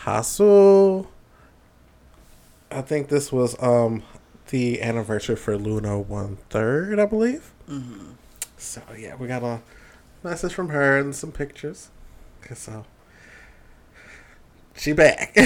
[0.00, 1.06] HaSeul.
[2.72, 4.02] I think this was um
[4.52, 7.50] the anniversary for LOONA one third, I believe.
[7.68, 8.12] mhm.
[8.58, 9.60] So yeah, we got a
[10.22, 11.88] message from her and some pictures.
[12.54, 12.84] So
[14.76, 15.32] she back.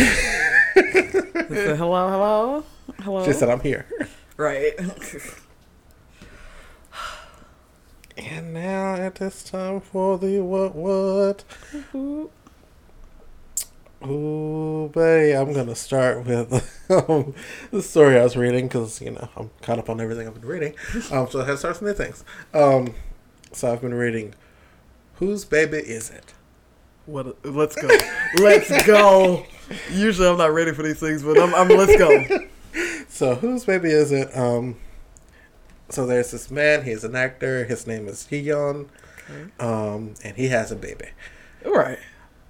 [1.49, 2.65] Hello, hello,
[3.01, 3.25] hello.
[3.25, 3.87] she said I'm here.
[4.37, 4.75] right.
[8.19, 11.45] And now it is time for the what what.
[14.09, 16.53] Ooh, buddy, I'm gonna start with
[16.91, 17.35] um,
[17.71, 20.49] the story I was reading because you know I'm caught up on everything I've been
[20.49, 20.75] reading.
[21.13, 22.25] Um, so I had to start some new things.
[22.55, 22.95] Um,
[23.53, 24.35] so I've been reading.
[25.17, 26.35] Whose baby is it?
[27.07, 27.27] What?
[27.27, 27.89] A, let's go.
[28.39, 29.45] Let's go.
[29.93, 31.55] Usually I'm not ready for these things, but I'm.
[31.55, 32.25] I'm let's go.
[33.09, 34.37] So whose baby is it?
[34.37, 34.77] Um,
[35.89, 36.85] so there's this man.
[36.85, 37.65] He's an actor.
[37.65, 38.89] His name is Yeon.
[39.59, 41.07] Um, and he has a baby,
[41.65, 41.99] All right.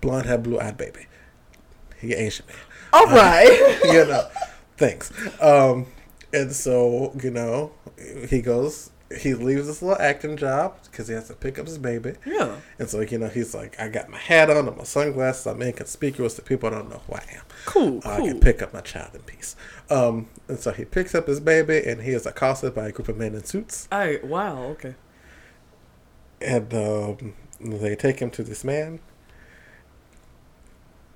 [0.01, 1.07] blonde hair, blue eyed baby.
[2.01, 2.57] He Asian man.
[2.93, 3.81] All right.
[3.85, 4.29] you know,
[4.77, 5.13] thanks.
[5.43, 5.87] Um,
[6.33, 7.73] and so you know,
[8.29, 11.79] he goes he leaves this little acting job because he has to pick up his
[11.79, 12.15] baby.
[12.25, 12.57] Yeah.
[12.79, 15.47] And so, you know, he's like, I got my hat on and my sunglasses.
[15.47, 16.35] I'm inconspicuous.
[16.35, 17.43] The people I don't know who I am.
[17.67, 18.01] Cool.
[18.05, 18.27] I cool.
[18.27, 19.55] can pick up my child in peace.
[19.91, 23.09] Um, and so he picks up his baby and he is accosted by a group
[23.09, 23.87] of men in suits.
[23.93, 24.63] I wow.
[24.65, 24.97] Okay.
[26.41, 28.99] And um, they take him to this man.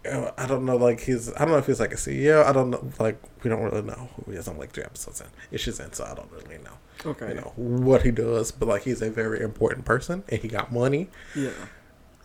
[0.04, 1.30] I don't know, like he's.
[1.34, 2.44] I don't know if he's like a CEO.
[2.44, 4.48] I don't know, like we don't really know who he is.
[4.48, 6.72] I'm like three episodes in, issues in, so I don't really know,
[7.10, 7.28] Okay.
[7.28, 8.50] you know, what he does.
[8.50, 11.08] But like he's a very important person, and he got money.
[11.36, 11.50] Yeah.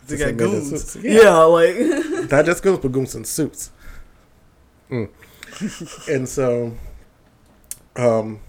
[0.07, 0.91] The got same men in goons.
[0.91, 1.03] suits.
[1.03, 1.35] Yeah.
[1.43, 1.75] like.
[2.31, 3.71] Not just goons, but goons in suits.
[4.89, 5.09] Mm.
[6.09, 6.77] and so,
[7.97, 8.39] um,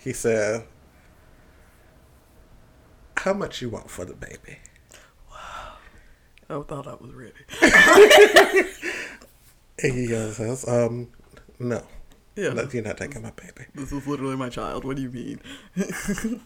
[0.00, 0.64] he said,
[3.18, 4.58] "How much you want for the baby?"
[6.52, 7.32] I thought I was ready.
[9.80, 10.38] He goes,
[10.68, 11.08] um,
[11.58, 11.82] no,
[12.36, 12.52] Yeah.
[12.52, 13.66] no, you're not taking my baby.
[13.74, 14.84] This is literally my child.
[14.84, 15.40] What do you mean?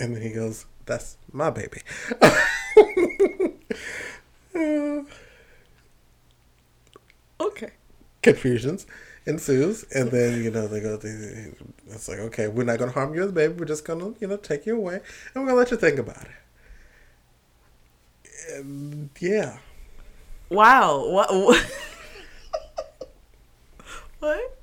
[0.00, 1.82] And then he goes, that's my baby.
[7.40, 7.70] Okay.
[8.22, 8.86] Confusions
[9.26, 10.96] ensues, and then you know they go.
[10.96, 11.52] They,
[11.88, 13.54] it's like, okay, we're not gonna harm you as a baby.
[13.54, 14.94] We're just gonna, you know, take you away,
[15.34, 16.30] and we're gonna let you think about it.
[18.56, 19.58] And yeah,
[20.48, 21.06] Wow.
[24.20, 24.20] What?
[24.20, 24.58] what?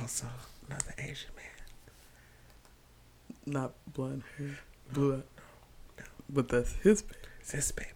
[0.00, 0.26] also
[0.66, 1.44] another Asian man.
[3.46, 4.58] Not blonde hair.
[4.92, 5.22] Blue.
[6.28, 7.14] But that's his baby.
[7.40, 7.88] It's his baby.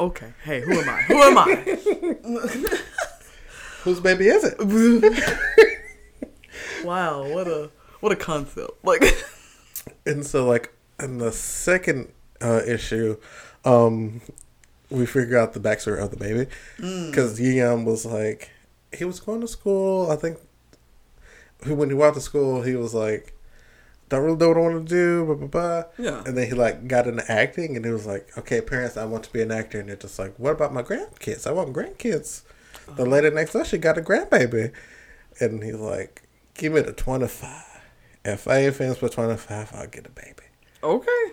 [0.00, 0.32] Okay.
[0.44, 1.02] Hey, who am I?
[1.02, 1.54] Who am I?
[3.82, 4.58] Whose baby is it?
[6.84, 7.26] wow.
[7.28, 8.84] What a what a concept.
[8.84, 9.02] Like.
[10.06, 13.16] And so, like in the second uh, issue,
[13.64, 14.20] um,
[14.90, 17.10] we figure out the backstory of the baby mm.
[17.10, 18.50] because Yam was like,
[18.96, 20.10] he was going to school.
[20.10, 20.38] I think
[21.66, 23.34] when he went to school, he was like,
[24.08, 25.26] don't really know what I want to do.
[25.26, 25.84] Blah, blah, blah.
[25.98, 26.22] Yeah.
[26.24, 29.24] And then he like got into acting, and he was like, okay, parents, I want
[29.24, 29.80] to be an actor.
[29.80, 31.46] And they're just like, what about my grandkids?
[31.46, 32.42] I want grandkids.
[32.96, 33.06] The oh.
[33.06, 34.72] lady next door, she got a grandbaby,
[35.40, 36.22] and he's like,
[36.54, 37.82] give me the twenty five.
[38.24, 40.48] If I ain't finished with twenty five, I'll get a baby.
[40.82, 41.32] Okay.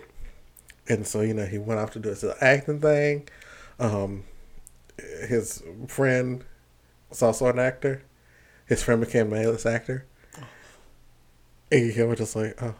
[0.88, 3.26] And so, you know, he went off to do his acting thing.
[3.78, 4.24] Um,
[5.28, 6.44] his friend
[7.08, 8.02] was also an actor.
[8.66, 10.06] His friend became an A-list actor.
[11.70, 12.74] And he was just like, oh.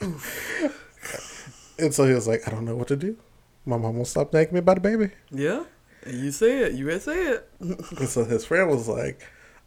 [1.78, 3.16] and so he was like, I don't know what to do.
[3.66, 5.10] My mom won't stop nagging me about a baby.
[5.30, 5.64] Yeah.
[6.06, 6.72] You say it.
[6.72, 7.50] You say it.
[7.60, 9.20] And so his friend was like,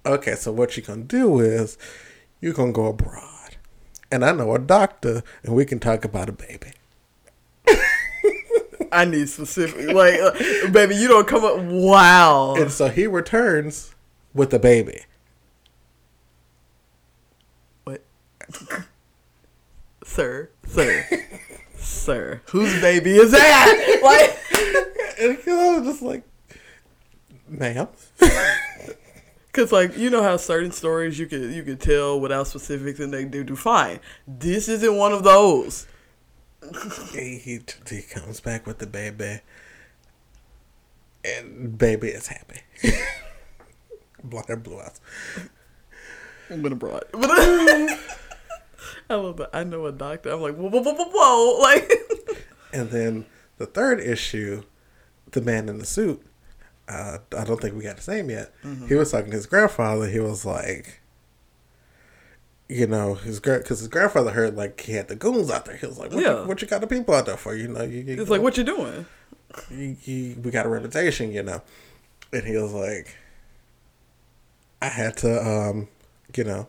[0.05, 1.77] okay, so what you gonna do is
[2.39, 3.57] you're gonna go abroad.
[4.11, 6.73] And I know a doctor, and we can talk about a baby.
[8.91, 9.91] I need specific.
[9.91, 11.57] Like, uh, baby, you don't come up.
[11.59, 12.55] Wow.
[12.55, 13.95] And so he returns
[14.33, 15.01] with the baby.
[17.83, 18.03] What?
[20.03, 21.05] sir, sir,
[21.77, 22.41] sir.
[22.47, 23.97] Whose baby is that?
[24.01, 24.35] Like,
[25.19, 26.23] And I was just like,
[27.47, 27.87] ma'am.
[29.53, 33.13] cause like you know how certain stories you could you could tell without specifics and
[33.13, 33.99] they do do fine.
[34.27, 35.87] This isn't one of those.
[37.14, 37.59] He, he,
[37.89, 39.41] he comes back with the baby.
[41.24, 42.62] And baby is happy.
[44.24, 44.99] Blonde eyes.
[46.49, 47.03] I'm gonna broad.
[47.14, 47.95] I
[49.16, 49.49] love that.
[49.53, 50.32] I know a doctor.
[50.32, 51.59] I'm like, whoa, whoa, whoa, whoa, whoa.
[51.62, 51.91] Like,
[52.74, 53.26] And then
[53.57, 54.64] the third issue,
[55.32, 56.26] the man in the suit.
[56.88, 58.53] Uh, I don't think we got the name yet.
[58.88, 60.07] He was talking to his grandfather.
[60.07, 61.00] He was like,
[62.72, 65.76] you know, his because his grandfather heard like he had the goons out there.
[65.76, 66.41] He was like, what, Yeah.
[66.41, 67.53] you, what you got the people out there for?
[67.55, 69.05] You know, you, you it's like, what you doing?
[69.69, 71.61] you, you, we got a reputation, you know.
[72.32, 73.13] And he was like,
[74.82, 75.89] I had to, um,
[76.36, 76.67] you know,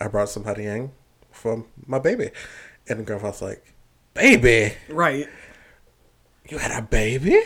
[0.00, 0.90] I brought somebody in
[1.30, 2.30] for my baby.
[2.88, 3.74] And the grandfather's like,
[4.14, 4.74] baby?
[4.88, 5.28] Right.
[6.48, 7.38] You had a baby?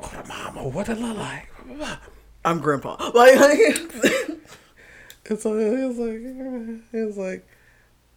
[0.00, 1.48] Oh, the mama, what it look like?
[2.44, 2.96] I'm grandpa.
[3.14, 3.38] Like,
[5.30, 7.46] And so he was like, he was like,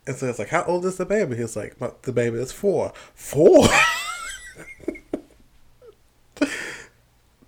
[0.06, 1.36] and so it's like, how old is the baby?
[1.36, 2.92] He was like, "My- the baby is four.
[3.14, 3.68] Four?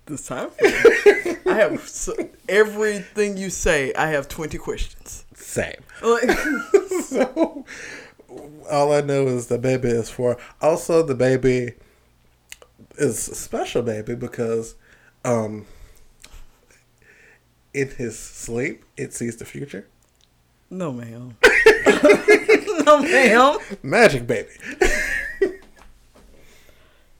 [0.06, 0.50] this time.
[0.60, 2.14] I have so,
[2.48, 3.92] everything you say.
[3.94, 5.24] I have 20 questions.
[5.34, 5.82] Same.
[6.00, 6.30] Like,
[7.02, 7.64] so
[8.70, 10.38] all I know is the baby is four.
[10.62, 11.72] Also, the baby
[12.96, 14.76] is a special baby because
[15.24, 15.66] um,
[17.76, 19.86] in his sleep, it sees the future.
[20.70, 21.36] no, ma'am.
[22.86, 23.58] no, ma'am.
[23.82, 24.48] Magic baby.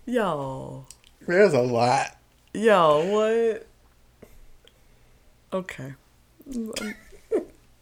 [0.07, 0.87] Y'all.
[1.27, 2.17] There's a lot.
[2.55, 3.67] Y'all, what?
[5.53, 5.95] Okay.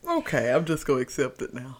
[0.07, 1.79] Okay, I'm just gonna accept it now.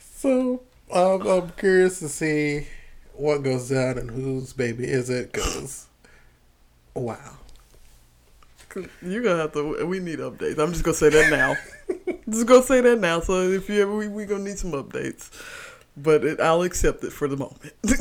[0.00, 0.62] So
[0.92, 2.66] um, I'm curious to see
[3.14, 5.32] what goes down and whose baby is it.
[5.32, 5.87] Cause
[6.98, 7.36] wow,
[9.02, 9.86] You're gonna have to.
[9.86, 10.58] We need updates.
[10.58, 11.56] I'm just gonna say that now.
[12.30, 13.20] just gonna say that now.
[13.20, 15.30] So if you ever, we we gonna need some updates,
[15.96, 17.72] but it, I'll accept it for the moment.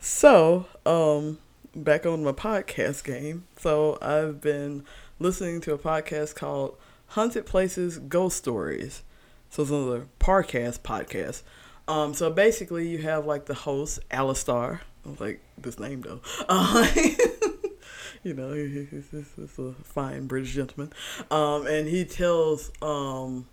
[0.00, 1.38] so, um,
[1.74, 3.44] back on my podcast game.
[3.58, 4.84] So I've been
[5.18, 6.76] listening to a podcast called
[7.08, 9.02] Haunted Places Ghost Stories.
[9.50, 11.42] So it's another Parcast podcast.
[11.86, 14.82] Um, so basically, you have like the host, Alastair.
[15.04, 16.20] Was like this name though.
[16.48, 16.86] Uh,
[18.22, 20.92] you know, he's, he's, he's a fine British gentleman.
[21.30, 23.46] Um, and he tells um,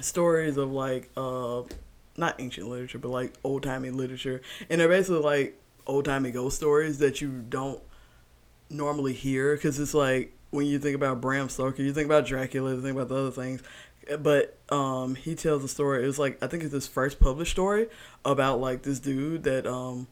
[0.00, 1.62] stories of like, uh,
[2.16, 4.42] not ancient literature, but like old timey literature.
[4.68, 7.80] And they're basically like old timey ghost stories that you don't
[8.68, 12.74] normally hear because it's like when you think about Bram Stoker, you think about Dracula,
[12.74, 13.62] you think about the other things.
[14.20, 16.02] But um, he tells a story.
[16.02, 17.88] It was like I think it's his first published story
[18.24, 20.06] about like this dude that um,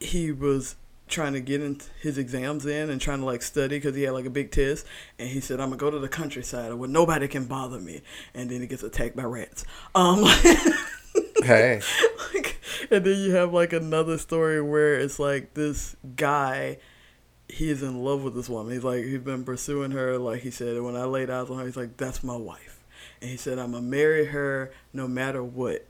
[0.00, 0.76] he was
[1.10, 4.12] trying to get in his exams in and trying to like study because he had
[4.12, 4.86] like a big test.
[5.18, 8.02] And he said i'm gonna go to the countryside where nobody can bother me.
[8.34, 9.64] And then he gets attacked by rats.
[9.94, 10.24] Um
[11.42, 11.82] hey,
[12.34, 16.78] like, and then you have like another story where it's like this guy
[17.48, 18.72] he is in love with this woman.
[18.72, 20.16] He's like he's been pursuing her.
[20.16, 22.84] Like he said when i laid eyes on her he's like that's my wife.
[23.20, 25.86] And he said i'm gonna marry her no matter what.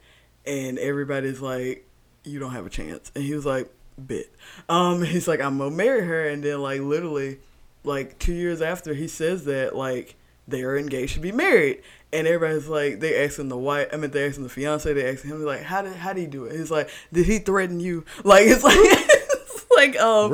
[0.47, 1.87] And everybody's like
[2.25, 3.13] you don't have a chance.
[3.15, 3.71] And he was like
[4.05, 4.33] bit.
[4.69, 6.29] Um he's like i'm gonna marry her.
[6.29, 7.39] And then like literally
[7.85, 10.17] like two years after he says that like
[10.49, 11.83] they are engaged to be married.
[12.13, 15.31] And everybody's like they asking the wife i mean they asking the fiance they asking
[15.31, 16.57] him like how did how did he do it?
[16.57, 18.05] He's like did he threaten you?
[18.25, 20.33] Like it's like it's like um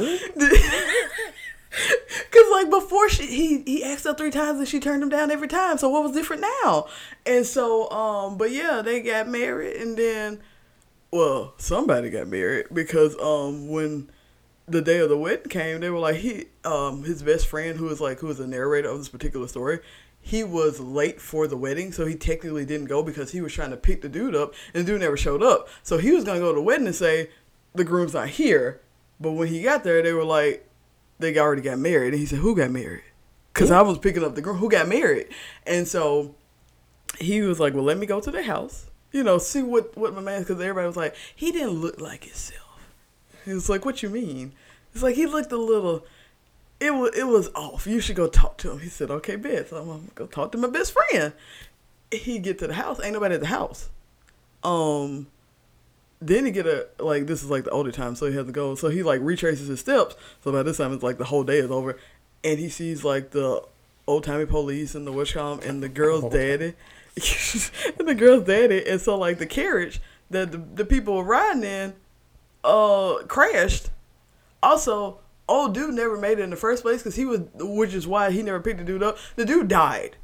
[2.30, 5.30] Cause like before she he he asked her three times and she turned him down
[5.30, 5.76] every time.
[5.76, 6.86] So what was different now?
[7.26, 10.40] And so um but yeah, they got married and then
[11.10, 14.10] well, somebody got married because um when
[14.68, 17.86] the day of the wedding came, they were like he um his best friend who
[17.86, 19.80] was like who was the narrator of this particular story,
[20.20, 23.70] he was late for the wedding, so he technically didn't go because he was trying
[23.70, 25.68] to pick the dude up and the dude never showed up.
[25.82, 27.30] So he was gonna go to the wedding and say
[27.74, 28.80] the groom's not here.
[29.20, 30.66] But when he got there, they were like
[31.18, 32.12] they already got married.
[32.12, 33.04] And he said, Who got married?
[33.52, 35.28] Because I was picking up the girl who got married.
[35.66, 36.34] And so
[37.18, 38.85] he was like, Well, let me go to the house,
[39.16, 42.24] you know, see what, what my man, because everybody was like, He didn't look like
[42.24, 42.62] himself.
[43.44, 44.52] He was like, What you mean?
[44.96, 46.06] It's like he looked a little.
[46.80, 47.86] It was it was off.
[47.86, 48.78] You should go talk to him.
[48.78, 51.34] He said, "Okay, bet." So I'm gonna go talk to my best friend.
[52.10, 52.98] He get to the house.
[53.04, 53.90] Ain't nobody at the house.
[54.64, 55.26] Um,
[56.22, 58.52] then he get a like this is like the older time, so he has to
[58.52, 58.74] go.
[58.74, 60.16] So he like retraces his steps.
[60.42, 61.98] So by this time it's like the whole day is over,
[62.42, 63.62] and he sees like the
[64.06, 66.72] old timey police and the witch column and the girl's daddy,
[67.98, 70.00] and the girl's daddy, and so like the carriage
[70.30, 71.94] that the, the people were riding in,
[72.64, 73.90] uh, crashed.
[74.62, 78.06] Also, old dude never made it in the first place because he was, which is
[78.06, 79.16] why he never picked the dude up.
[79.36, 80.16] The dude died,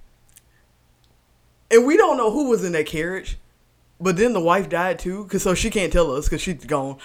[1.70, 3.38] and we don't know who was in that carriage.
[4.00, 6.98] But then the wife died too, cause so she can't tell us because she's gone,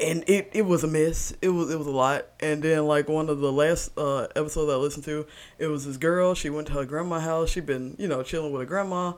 [0.00, 1.34] and it, it was a mess.
[1.42, 2.26] It was it was a lot.
[2.40, 5.26] And then like one of the last uh, episodes I listened to,
[5.58, 6.34] it was this girl.
[6.34, 7.50] She went to her grandma's house.
[7.50, 9.14] She'd been you know chilling with her grandma,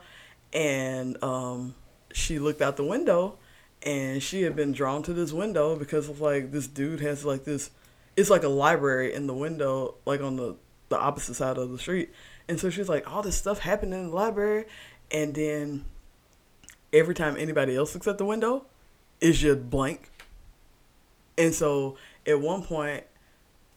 [0.53, 1.75] and um,
[2.13, 3.37] she looked out the window,
[3.83, 7.43] and she had been drawn to this window because of like this dude has like
[7.43, 7.71] this.
[8.15, 10.55] It's like a library in the window, like on the
[10.89, 12.09] the opposite side of the street.
[12.49, 14.65] And so she's like, all this stuff happened in the library,
[15.11, 15.85] and then
[16.93, 18.65] every time anybody else looks at the window,
[19.19, 20.09] it's just blank.
[21.37, 23.03] And so at one point,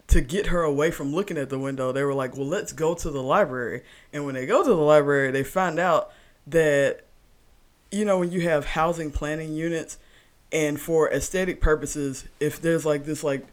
[0.09, 2.95] to get her away from looking at the window, they were like, well, let's go
[2.95, 3.83] to the library.
[4.13, 6.11] And when they go to the library, they find out
[6.49, 7.03] that,
[7.93, 9.99] you know, when you have housing planning units,
[10.53, 13.47] and for aesthetic purposes, if there's like this like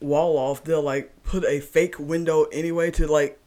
[0.00, 3.38] wall off, they'll like put a fake window anyway to like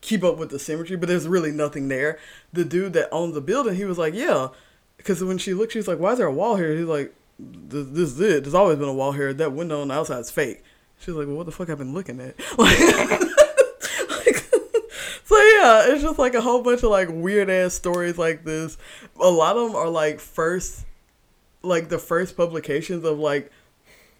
[0.00, 2.18] keep up with the symmetry, but there's really nothing there.
[2.52, 4.48] The dude that owns the building, he was like, yeah,
[4.96, 6.76] because when she looked, she's like, why is there a wall here?
[6.76, 8.44] He's like, this, this is it.
[8.44, 9.32] There's always been a wall here.
[9.32, 10.62] That window on the outside is fake.
[10.98, 12.36] She's like, well, what the fuck I've been looking at?
[12.58, 14.36] Like,
[15.24, 18.76] so yeah, it's just like a whole bunch of like weird ass stories like this.
[19.20, 20.84] A lot of them are like first,
[21.62, 23.50] like the first publications of like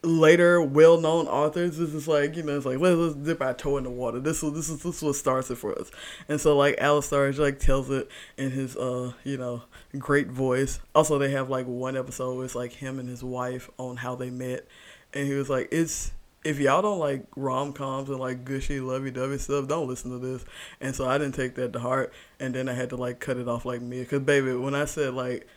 [0.05, 3.79] later well-known authors this is like you know it's like let's, let's dip our toe
[3.79, 4.21] in the water.
[4.21, 5.91] This is this is this what starts it for us.
[6.29, 9.63] And so like Alastair like tells it in his uh you know
[9.99, 10.81] great voice.
[10.95, 14.15] Also they have like one episode where it's like him and his wife on how
[14.15, 14.67] they met.
[15.13, 16.13] And he was like it's
[16.45, 20.19] if y'all don't like rom coms and like gushy lovey dovey stuff, don't listen to
[20.19, 20.45] this.
[20.81, 23.39] And so I didn't take that to heart, and then I had to like cut
[23.39, 24.05] it off like me.
[24.05, 25.49] Cause baby, when I said like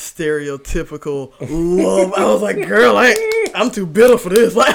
[0.00, 3.14] stereotypical love, I was like, girl, I
[3.54, 4.54] I'm too bitter for this.
[4.60, 4.74] Like.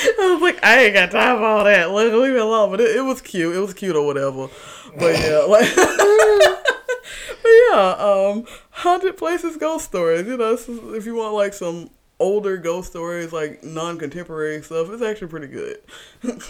[0.00, 1.90] I was like, I ain't got time for all that.
[1.90, 2.70] Like, leave me alone.
[2.70, 3.56] But it, it was cute.
[3.56, 4.48] It was cute or whatever.
[4.96, 10.26] But yeah, like, but yeah, um, haunted places ghost stories.
[10.26, 10.52] You know,
[10.94, 15.78] if you want like some older ghost stories, like non-contemporary stuff, it's actually pretty good.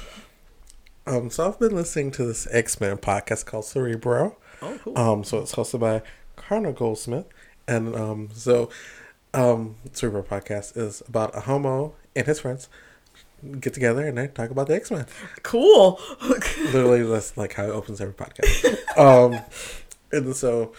[1.06, 4.36] um, so I've been listening to this X Men podcast called Cerebro.
[4.60, 4.98] Oh, cool.
[4.98, 6.02] Um, so it's hosted by
[6.38, 7.26] Connor Goldsmith,
[7.66, 8.70] and um, so
[9.34, 12.68] um, Cerebro podcast is about a homo and his friends
[13.60, 15.06] get together and they talk about the X Men.
[15.42, 16.00] Cool.
[16.22, 18.98] Literally, that's like how it opens every podcast.
[18.98, 19.40] um,
[20.10, 20.72] and so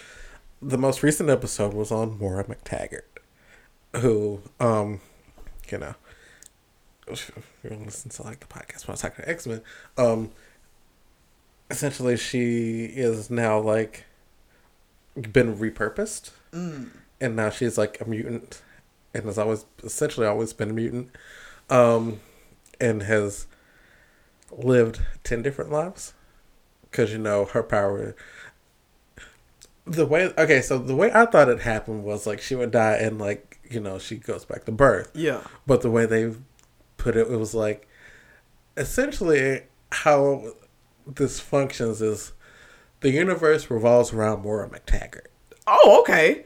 [0.61, 3.01] the most recent episode was on Moira MacTaggert,
[3.97, 4.99] who, um,
[5.71, 5.95] you know,
[7.63, 9.61] you're listening to like the podcast when I was talking to X Men,
[9.97, 10.31] um,
[11.71, 14.05] essentially she is now like
[15.21, 16.89] been repurposed, mm.
[17.19, 18.61] and now she's like a mutant,
[19.13, 21.09] and has always essentially always been a mutant.
[21.69, 22.19] Um,
[22.79, 23.47] and has
[24.51, 26.13] lived 10 different lives
[26.89, 28.15] because you know her power
[29.85, 32.93] the way okay so the way i thought it happened was like she would die
[32.93, 36.33] and like you know she goes back to birth yeah but the way they
[36.97, 37.87] put it it was like
[38.77, 39.61] essentially
[39.91, 40.43] how
[41.05, 42.31] this functions is
[43.01, 45.27] the universe revolves around Moira MacTaggert.
[45.67, 46.43] Oh, okay.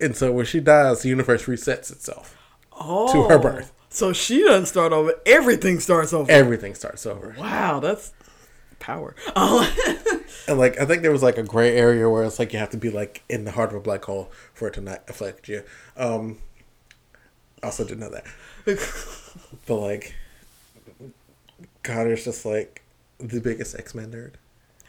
[0.00, 2.36] and so when she dies, the universe resets itself
[2.72, 3.12] oh.
[3.12, 3.72] to her birth.
[3.90, 5.14] So she doesn't start over.
[5.26, 6.30] Everything starts over.
[6.30, 7.34] Everything starts over.
[7.38, 8.12] Wow, that's
[8.78, 9.14] power.
[9.36, 12.70] and like I think there was like a gray area where it's like you have
[12.70, 15.48] to be like in the heart of a black hole for it to not affect
[15.48, 15.62] you.
[15.96, 16.38] Um
[17.62, 18.24] also didn't know that.
[19.66, 20.14] but like
[21.82, 22.82] Connor's just like
[23.18, 24.34] the biggest X Men nerd.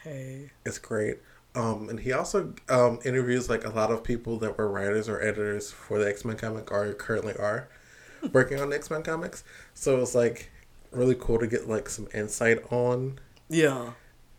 [0.02, 0.50] Hey.
[0.64, 1.18] It's great.
[1.54, 5.20] Um, and he also um, interviews like a lot of people that were writers or
[5.20, 7.68] editors for the X Men comic or currently are
[8.32, 9.44] working on X Men comics.
[9.74, 10.50] So it's like
[10.90, 13.92] really cool to get like some insight on yeah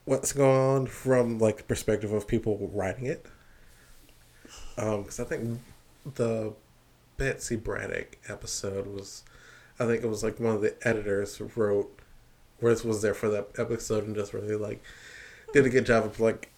[0.05, 3.25] what's going on from like the perspective of people writing it.
[4.77, 5.59] Um, because I think
[6.15, 6.53] the
[7.17, 9.23] Betsy Braddock episode was,
[9.79, 11.99] I think it was like one of the editors wrote,
[12.59, 14.81] Worth was there for that episode and just really like
[15.53, 16.51] did a good job of like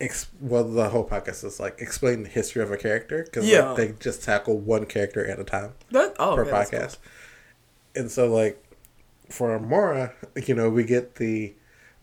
[0.00, 3.70] ex- well the whole podcast is like explain the history of a character because yeah.
[3.70, 8.02] like, they just tackle one character at a time that, oh, per okay, podcast cool.
[8.02, 8.62] and so like
[9.30, 10.14] for Moira
[10.46, 11.54] you know we get the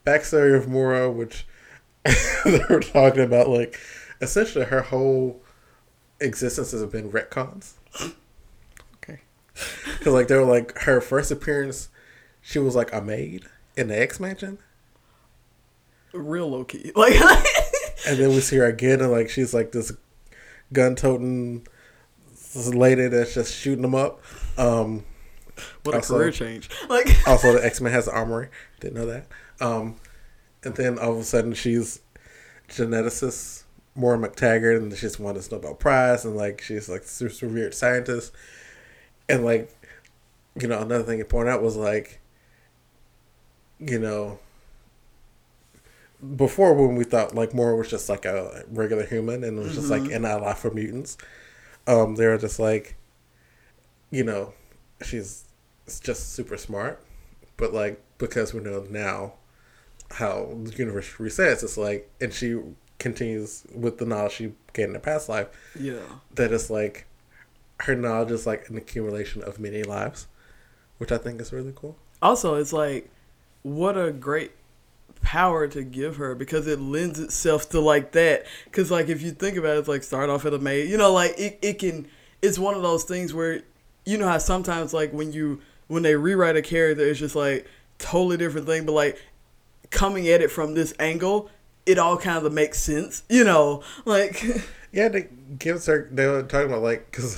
[0.06, 1.46] backstory of Moira which
[2.46, 3.80] they were talking about like
[4.22, 5.42] essentially her whole
[6.20, 7.74] existence has been retcons
[8.96, 9.22] okay
[9.98, 11.90] because like they were like her first appearance
[12.42, 13.46] she was like a maid
[13.78, 14.60] in the X Mansion
[16.14, 17.16] real low key like
[18.08, 19.92] and then we see her again, and like she's like this
[20.72, 21.66] gun toting
[22.56, 24.22] lady that's just shooting them up.
[24.58, 25.06] Um,
[25.84, 26.70] what a also, career change!
[26.90, 28.50] Like also, the X Men has armory.
[28.80, 29.28] Didn't know that.
[29.62, 30.00] Um,
[30.64, 32.00] and then all of a sudden, she's
[32.70, 33.64] geneticist
[33.96, 38.34] Moira MacTaggert, and she's won this Nobel Prize, and like she's like super revered scientist.
[39.30, 39.74] And like,
[40.60, 42.20] you know, another thing to point out was like,
[43.80, 44.40] you know,
[46.36, 49.72] before when we thought like Moira was just like a regular human and it was
[49.72, 49.76] mm-hmm.
[49.76, 50.14] just like mm-hmm.
[50.14, 51.18] an ally for mutants.
[51.86, 52.96] Um, they were just like,
[54.10, 54.54] you know,
[55.04, 55.46] she's
[56.02, 57.04] just super smart,
[57.58, 59.34] but like because we know now
[60.12, 62.60] how the universe resets, it's like, and she
[63.00, 65.48] continues with the knowledge she gained in her past life.
[65.78, 66.00] Yeah,
[66.36, 67.06] that it's like
[67.82, 70.28] her knowledge is like an accumulation of many lives,
[71.00, 71.98] which I think is really cool.
[72.22, 73.10] Also, it's like
[73.64, 74.52] what a great
[75.24, 78.46] power to give her because it lends itself to like that.
[78.66, 80.98] Because like if you think about it, it's like start off at a maid, you
[80.98, 82.08] know, like it, it can.
[82.42, 83.62] It's one of those things where
[84.06, 87.66] you know how sometimes like when you when they rewrite a character, it's just like
[87.98, 89.20] totally different thing, but like
[89.90, 91.50] coming at it from this angle,
[91.86, 94.44] it all kind of makes sense, you know, like.
[94.96, 96.08] Yeah, they gives her.
[96.12, 97.36] They were talking about like because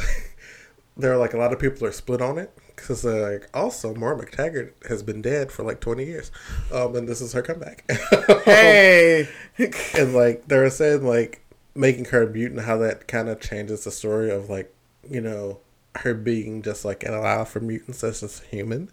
[0.98, 3.94] there are like a lot of people are split on it because uh, like also
[3.94, 6.32] Moira MacTaggert has been dead for like twenty years,
[6.72, 7.90] um, and this is her comeback.
[8.46, 9.28] hey,
[9.98, 11.42] and like they were saying, like
[11.74, 14.74] making her a mutant, how that kind of changes the story of like
[15.10, 15.60] you know
[15.98, 18.92] her being just like an ally for mutants as just human,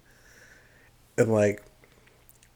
[1.18, 1.62] and like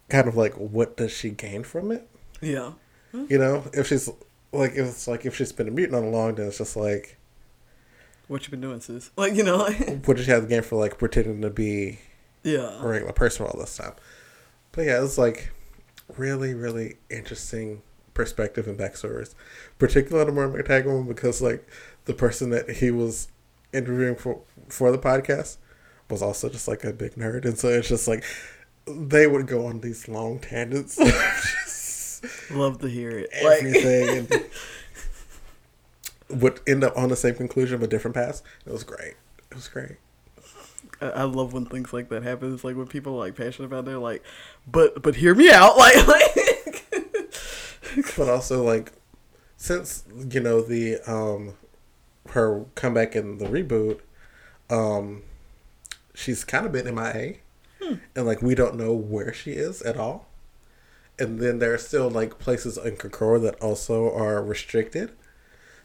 [0.09, 2.09] kind of like what does she gain from it?
[2.41, 2.73] Yeah,
[3.13, 4.09] you know if she's
[4.53, 7.19] like if it's like if she's been a mutant all long, then it's just like
[8.29, 9.11] What you been doing, sis?
[9.17, 12.01] Like you know, like What did you have the game for like pretending to be
[12.43, 12.81] yeah.
[12.81, 13.95] a regular person all this time?
[14.73, 15.53] But yeah, it's like
[16.17, 17.83] really, really interesting
[18.15, 19.35] perspective and backstories,
[19.79, 21.69] particularly the Moira MacTaggert one because like
[22.07, 23.29] the person that he was
[23.73, 25.59] interviewing for for the podcast
[26.09, 28.25] was also just like a big nerd, and so it's just like
[28.87, 31.97] they would go on these long tangents, just
[32.51, 33.31] Love to hear it.
[33.43, 34.29] Like, everything, and
[36.29, 38.43] would end up on the same conclusion but different paths.
[38.67, 39.15] It was great.
[39.51, 39.97] It was great.
[41.01, 42.55] I love when things like that happen.
[42.55, 44.23] It's like when people are like passionate about, it, they're like,
[44.67, 46.87] but but hear me out, like like.
[48.17, 48.93] but also like
[49.57, 51.55] since you know the um
[52.31, 54.01] her comeback in the reboot
[54.69, 55.23] um
[56.15, 57.37] she's kind of been in MIA
[58.15, 60.27] and like we don't know where she is at all
[61.19, 65.13] and then there are still like places in Krakoa that also are restricted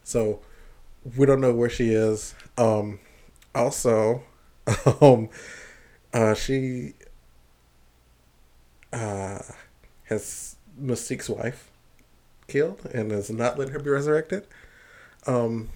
[0.04, 0.40] so
[1.18, 3.00] we don't know where she is um
[3.56, 4.24] also
[5.02, 5.30] um
[6.14, 6.94] uh she
[8.94, 9.40] uh
[10.06, 11.72] has Mystique's wife
[12.48, 14.46] killed and is not letting her be resurrected.
[15.26, 15.70] Um,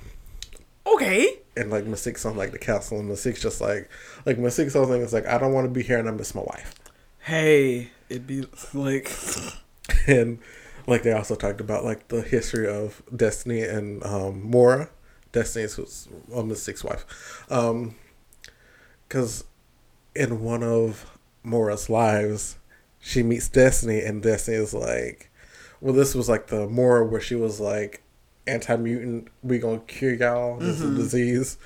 [0.86, 1.40] okay.
[1.56, 3.90] and like Mystique's on like the castle, and Mystique's just like,
[4.26, 6.36] like Mystique's whole thing is like, I don't want to be here, and I miss
[6.36, 6.76] my wife.
[7.20, 9.12] Hey, it'd be like
[10.08, 10.40] And
[10.88, 14.90] like they also talked about like the history of Destiny and um, Moira.
[15.32, 17.96] Destiny's who's the sixth wife, um,
[19.08, 19.44] because
[20.16, 22.58] in one of Moira's lives,
[23.02, 25.30] she meets Destiny, and Destiny is like,
[25.82, 28.02] well, this was like the Moira where she was like
[28.48, 29.28] anti mutant.
[29.44, 30.58] We gonna cure y'all.
[30.58, 31.58] This is a disease,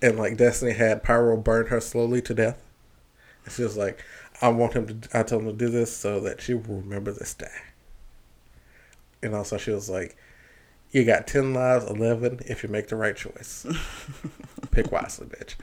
[0.00, 2.62] and like Destiny had Pyro burn her slowly to death.
[3.44, 4.02] And she was like,
[4.40, 5.18] I want him to.
[5.18, 7.46] I told him to do this so that she will remember this day.
[9.22, 10.16] And also, she was like,
[10.90, 13.66] "You got ten lives, eleven if you make the right choice.
[14.70, 15.56] Pick wisely, bitch."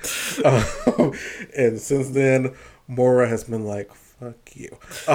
[0.46, 1.14] Um,
[1.58, 2.56] and since then,
[2.88, 4.78] Moira has been like, "Fuck you."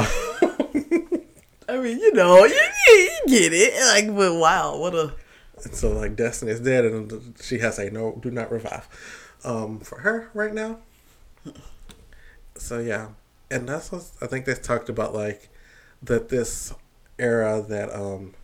[1.67, 3.75] I mean, you know, you, you get it.
[3.87, 5.15] Like, but wow, what a
[5.65, 8.89] And so like Destiny is dead, and she has a no, do not revive,
[9.45, 10.79] um, for her right now.
[12.57, 13.09] So yeah,
[13.51, 15.49] and that's what I think they talked about like
[16.03, 16.75] that this
[17.19, 18.35] era that um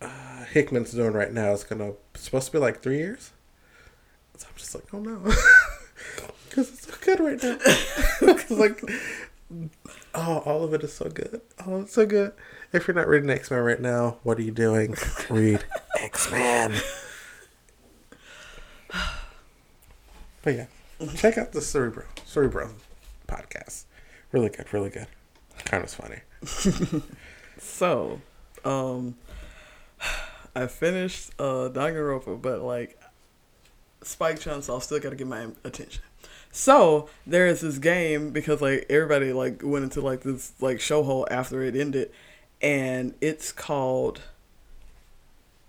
[0.00, 3.32] uh, Hickman's doing right now is gonna supposed to be like three years.
[4.36, 5.18] So I'm just like, oh no,
[6.48, 7.56] because it's so good right now.
[8.36, 8.82] 'Cause, like,
[10.14, 11.40] oh, all of it is so good.
[11.66, 12.32] Oh, it's so good.
[12.72, 14.94] If you're not reading X Men right now, what are you doing?
[15.30, 15.64] Read
[16.00, 16.74] X Men.
[20.42, 20.66] But yeah,
[21.16, 22.70] check out the Cerebro Cerebro
[23.26, 23.84] podcast.
[24.32, 25.06] Really good, really good.
[25.64, 26.20] Kind of funny.
[27.58, 28.20] So,
[28.64, 29.16] um,
[30.54, 33.00] I finished uh Danganronpa, but like
[34.02, 36.02] Spike Chunsoft still got to get my attention.
[36.52, 41.02] So there is this game because like everybody like went into like this like show
[41.02, 42.10] hole after it ended,
[42.62, 44.22] and it's called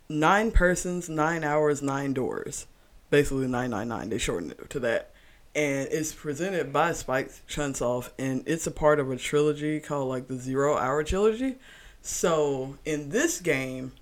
[0.07, 2.68] Nine Persons, Nine Hours, Nine Doors.
[3.09, 4.09] Basically nine nine nine.
[4.09, 5.11] They shortened it to that.
[5.58, 10.28] And it's presented by Spike Chunsoft, and it's a part of a trilogy called like
[10.28, 11.55] the Zero Hour Trilogy.
[12.03, 13.93] So in this game,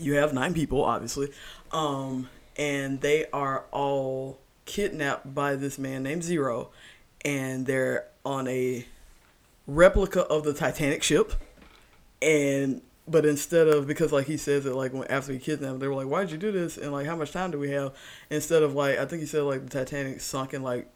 [0.00, 1.30] you have nine people, obviously,
[1.72, 6.70] um, and they are all kidnapped by this man named Zero,
[7.22, 8.86] and they're on a
[9.66, 11.34] replica of the Titanic ship,
[12.22, 15.88] and but instead of because like he says it like when after he kidnapped, they
[15.88, 17.92] were like, "Why'd you do this?" and like, "How much time do we have?"
[18.30, 20.88] Instead of like, I think he said like the Titanic sunk in like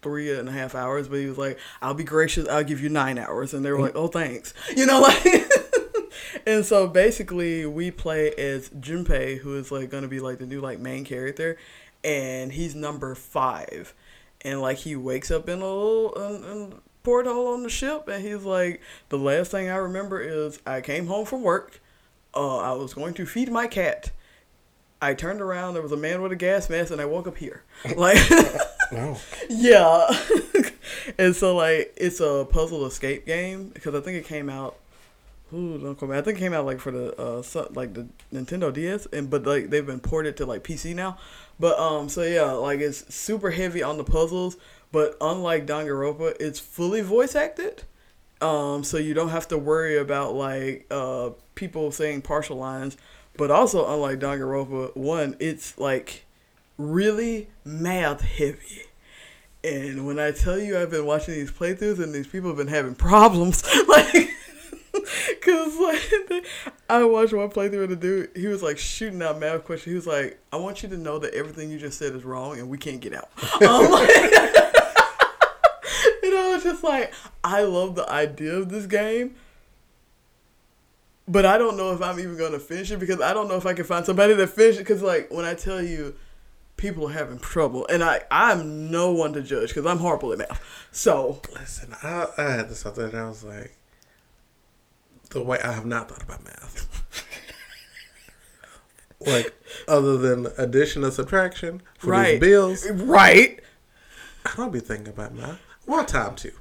[0.00, 2.88] three and a half hours, but he was like, "I'll be gracious, I'll give you
[2.88, 5.26] nine hours," and they were like, "Oh, thanks," you know, like.
[6.46, 10.60] and so basically, we play as Junpei, who is like gonna be like the new
[10.60, 11.56] like main character,
[12.04, 13.94] and he's number five,
[14.42, 18.22] and like he wakes up in a little in, in porthole on the ship, and
[18.22, 21.80] he's like, the last thing I remember is I came home from work,
[22.34, 24.10] uh, I was going to feed my cat.
[25.00, 27.38] I turned around, there was a man with a gas mask, and I woke up
[27.38, 27.62] here.
[27.96, 28.18] Like,
[29.48, 30.06] yeah.
[31.18, 34.76] and so, like, it's a puzzle escape game because I think it came out.
[35.54, 36.18] Ooh, don't quote me.
[36.18, 39.46] I think it came out like for the uh, like the Nintendo DS, and but
[39.46, 41.16] like they've been ported to like PC now.
[41.58, 44.56] But um, so yeah, like it's super heavy on the puzzles,
[44.92, 47.84] but unlike Danganronpa, it's fully voice acted.
[48.40, 52.96] Um, so you don't have to worry about like uh people saying partial lines.
[53.36, 56.24] But also, unlike Danganronpa, one, it's like
[56.76, 58.82] really math heavy.
[59.64, 62.68] And when I tell you I've been watching these playthroughs and these people have been
[62.68, 64.30] having problems, like
[65.42, 66.46] Cause like
[66.90, 68.30] I watched one playthrough of the dude.
[68.36, 69.90] He was like shooting out math questions.
[69.90, 72.58] He was like, "I want you to know that everything you just said is wrong,
[72.58, 73.28] and we can't get out."
[73.62, 74.08] Um, like,
[76.58, 77.12] was just like,
[77.44, 79.34] I love the idea of this game,
[81.26, 83.66] but I don't know if I'm even gonna finish it because I don't know if
[83.66, 84.84] I can find somebody to finish it.
[84.86, 86.16] Cause like when I tell you,
[86.76, 90.38] people are having trouble, and I I'm no one to judge because I'm horrible at
[90.38, 90.88] math.
[90.90, 93.76] So Listen, I, I had this other and I was like,
[95.30, 97.24] the way I have not thought about math.
[99.20, 99.54] like,
[99.86, 103.60] other than addition and subtraction for right, these bills, right,
[104.46, 105.60] I don't be thinking about math.
[105.88, 106.52] Well, time to.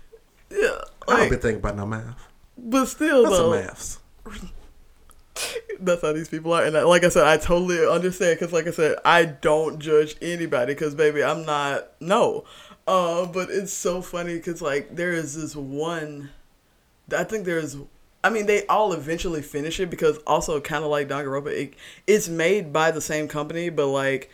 [0.50, 2.28] yeah, I don't like, be thinking about no math.
[2.58, 3.52] but still That's though.
[3.54, 4.00] some maths.
[5.80, 8.66] That's how these people are, and I, like I said, I totally understand because, like
[8.68, 12.46] I said, I don't judge anybody because, baby, I'm not no.
[12.88, 16.32] Uh, but it's so funny because, like, there is this one.
[17.16, 17.76] I think there's.
[18.24, 21.74] I mean, they all eventually finish it because also kind of like Danganronpa, it,
[22.08, 24.32] it's made by the same company, but like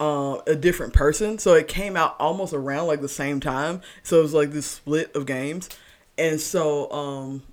[0.00, 1.38] uh, a different person.
[1.38, 3.80] So it came out almost around like the same time.
[4.02, 5.68] So it was like this split of games,
[6.16, 7.42] and so um.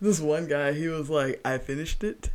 [0.00, 2.30] this one guy, he was like, I finished it.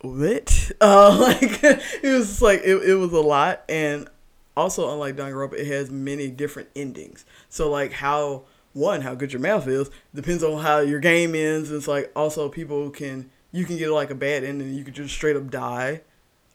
[0.00, 0.72] What?
[0.80, 1.60] Uh, like,
[2.02, 3.62] he was like, it, it was a lot.
[3.68, 4.08] And
[4.56, 7.24] also, unlike Danganronpa, it has many different endings.
[7.48, 8.42] So, like, how,
[8.72, 11.70] one, how good your math is, depends on how your game ends.
[11.70, 15.14] It's like, also, people can, you can get like a bad ending, you could just
[15.14, 16.00] straight up die.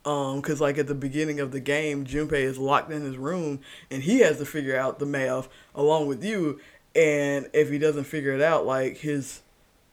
[0.08, 3.60] Um, cause like at the beginning of the game, Junpei is locked in his room
[3.92, 6.62] and he has to figure out the math along with you.
[6.96, 9.42] And if he doesn't figure it out, like his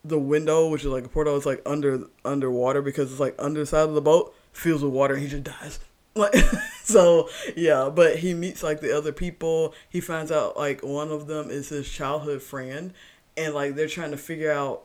[0.04, 3.88] the window, which is like a portal, is like under underwater because it's like underside
[3.88, 5.80] of the boat fills with water and he just dies.
[6.16, 6.32] Like
[6.84, 7.90] so, yeah.
[7.92, 9.74] But he meets like the other people.
[9.90, 12.92] He finds out like one of them is his childhood friend,
[13.36, 14.84] and like they're trying to figure out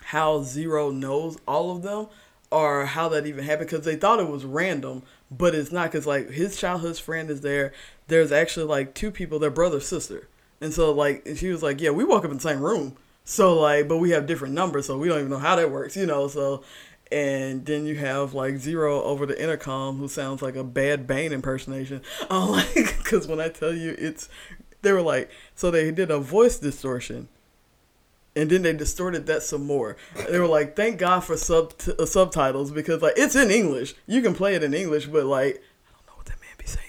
[0.00, 2.08] how Zero knows all of them
[2.54, 6.06] or how that even happened because they thought it was random, but it's not because
[6.06, 7.72] like his childhood friend is there.
[8.06, 10.28] There's actually like two people, their brother sister,
[10.60, 12.96] and so like she was like, yeah, we woke up in the same room.
[13.24, 15.96] So like, but we have different numbers, so we don't even know how that works,
[15.96, 16.28] you know.
[16.28, 16.62] So,
[17.10, 21.32] and then you have like Zero over the intercom, who sounds like a bad Bane
[21.32, 22.02] impersonation.
[22.30, 24.28] Um, like, because when I tell you, it's
[24.82, 27.28] they were like, so they did a voice distortion,
[28.36, 29.96] and then they distorted that some more.
[30.28, 34.22] They were like, thank God for sub uh, subtitles because like it's in English, you
[34.22, 36.86] can play it in English, but like I don't know what that man be saying.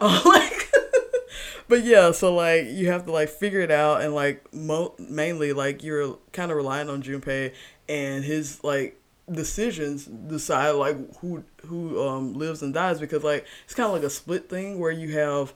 [0.00, 0.72] Um, like
[1.68, 5.52] but yeah, so like you have to like figure it out, and like mo- mainly
[5.52, 7.52] like you're kind of relying on Junpei
[7.88, 13.74] and his like decisions decide like who who um lives and dies because like it's
[13.74, 15.52] kind of like a split thing where you have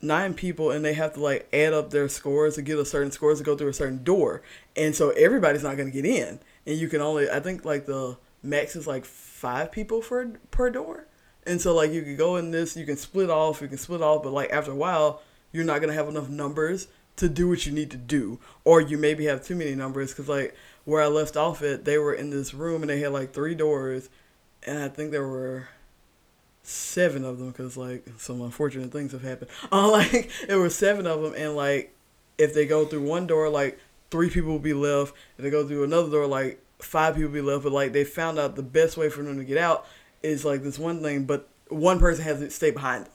[0.00, 3.10] nine people and they have to like add up their scores to get a certain
[3.10, 4.42] scores to go through a certain door.
[4.76, 6.40] And so everybody's not going to get in.
[6.66, 10.70] And you can only i think like the max is like five people for per
[10.70, 11.06] door.
[11.46, 14.02] And so like you can go in this, you can split off, you can split
[14.02, 15.22] off, but like after a while,
[15.52, 18.96] you're not gonna have enough numbers to do what you need to do, or you
[18.96, 22.30] maybe have too many numbers because like where I left off at, they were in
[22.30, 24.08] this room and they had like three doors,
[24.62, 25.68] and I think there were
[26.68, 29.50] seven of them because like some unfortunate things have happened.
[29.72, 31.94] Uh, like there were seven of them, and like
[32.36, 33.78] if they go through one door, like
[34.10, 35.14] three people will be left.
[35.36, 37.64] If they go through another door, like five people will be left.
[37.64, 39.86] But like they found out the best way for them to get out
[40.22, 43.12] is like this one thing, but one person has to stay behind them.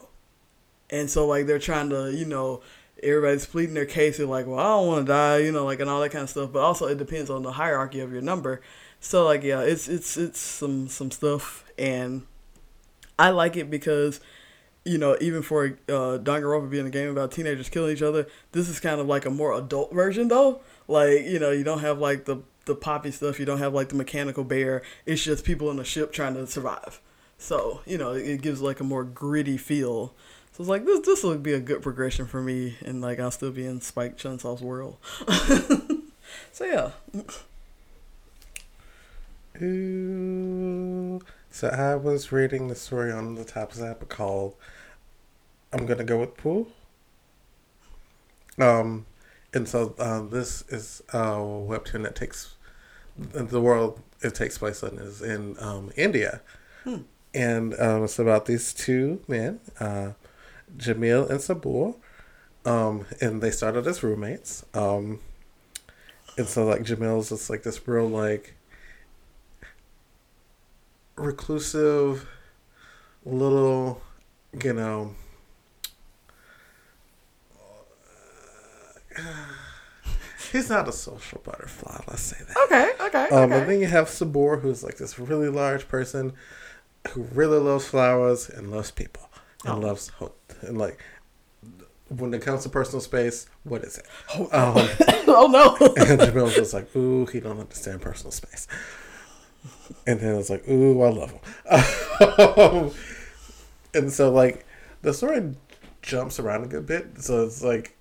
[0.89, 2.61] And so like they're trying to, you know,
[3.01, 4.17] everybody's pleading their case.
[4.17, 6.23] They're like, well, I don't want to die, you know, like and all that kind
[6.23, 6.51] of stuff.
[6.51, 8.61] But also it depends on the hierarchy of your number.
[8.99, 12.25] So like yeah, it's it's it's some some stuff, and
[13.17, 14.19] I like it because.
[14.85, 18.67] You know, even for uh, Danganronpa being a game about teenagers killing each other, this
[18.67, 20.59] is kind of like a more adult version, though.
[20.89, 23.39] Like, you know, you don't have like the the poppy stuff.
[23.39, 24.81] You don't have like the mechanical bear.
[25.05, 26.99] It's just people in a ship trying to survive.
[27.37, 30.13] So you know, it gives like a more gritty feel.
[30.53, 30.99] So it's like this.
[31.01, 34.17] This would be a good progression for me, and like I'll still be in Spike
[34.17, 34.97] Chunsoft's world.
[36.51, 36.91] so yeah.
[39.61, 41.21] Ooh.
[41.53, 44.55] So I was reading the story on the Tapas app called
[45.71, 46.67] "I'm Gonna Go with Pool."
[48.59, 49.05] Um,
[49.53, 52.55] and so uh, this is a webtoon that takes
[53.17, 56.41] the world it takes place in is in um, India,
[56.83, 57.03] Hmm.
[57.33, 60.13] and um, it's about these two men, uh,
[60.77, 61.95] Jamil and Sabur,
[62.65, 64.65] um, and they started as roommates.
[64.73, 65.19] Um,
[66.37, 68.55] and so like Jamil's just like this real like
[71.15, 72.27] reclusive
[73.25, 74.01] little,
[74.63, 75.15] you know.
[80.51, 81.99] he's not a social butterfly.
[82.07, 82.57] Let's say that.
[82.65, 83.59] Okay, okay, Um, okay.
[83.61, 86.33] and then you have Sabur, who's like this really large person
[87.11, 89.29] who really loves flowers and loves people
[89.65, 89.87] and Oh.
[89.87, 90.11] loves
[90.61, 90.99] and like
[92.09, 94.05] when it comes to personal space, what is it?
[94.35, 94.89] Oh, Um,
[95.27, 95.75] oh no.
[95.97, 98.67] and Jamil's just like, ooh, he don't understand personal space.
[100.05, 102.91] And then it's like, ooh, I love him.
[103.93, 104.65] and so like
[105.01, 105.55] the story
[106.01, 107.95] jumps around a good bit, so it's like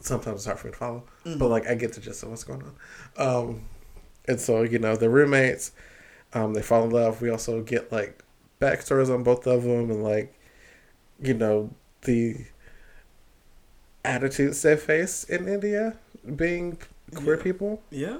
[0.00, 2.44] sometimes it's hard for me to follow, but like I get the gist of what's
[2.44, 2.74] going on.
[3.46, 3.62] Um,
[4.26, 5.72] and so you know the roommates,
[6.34, 7.20] um, they fall in love.
[7.20, 8.22] We also get like
[8.60, 10.34] backstories on both of them, and like
[11.22, 11.70] you know
[12.02, 12.36] the
[14.04, 15.96] attitudes they face in India
[16.36, 16.78] being
[17.14, 17.42] queer Yeah.
[17.42, 17.82] people.
[17.90, 18.18] yeah.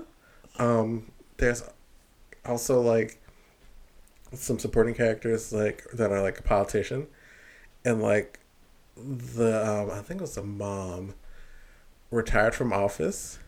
[0.59, 1.63] Um, there's
[2.45, 3.21] also like
[4.33, 7.07] some supporting characters like that are like a politician,
[7.85, 8.39] and like
[8.97, 11.15] the um, I think it was the mom
[12.11, 13.39] retired from office,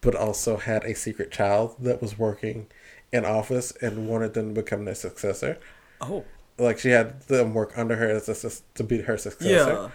[0.00, 2.66] but also had a secret child that was working
[3.12, 5.58] in office and wanted them to become their successor.
[6.00, 6.24] Oh.
[6.58, 9.90] Like she had them work under her as a, to be her successor Yeah.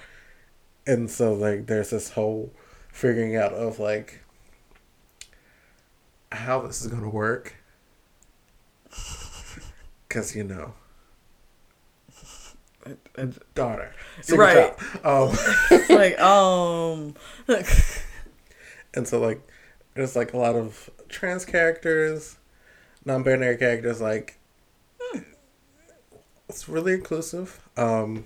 [0.85, 2.53] and so like there's this whole
[2.91, 4.23] figuring out of like
[6.31, 7.55] how this is going to work
[10.07, 10.73] because you know.
[13.53, 13.93] Daughter.
[14.31, 14.73] Right.
[15.05, 15.37] um
[15.89, 17.13] like um
[18.95, 19.47] and so like
[19.93, 22.37] there's like a lot of trans characters
[23.05, 24.39] non-binary characters like
[26.49, 28.25] it's really inclusive um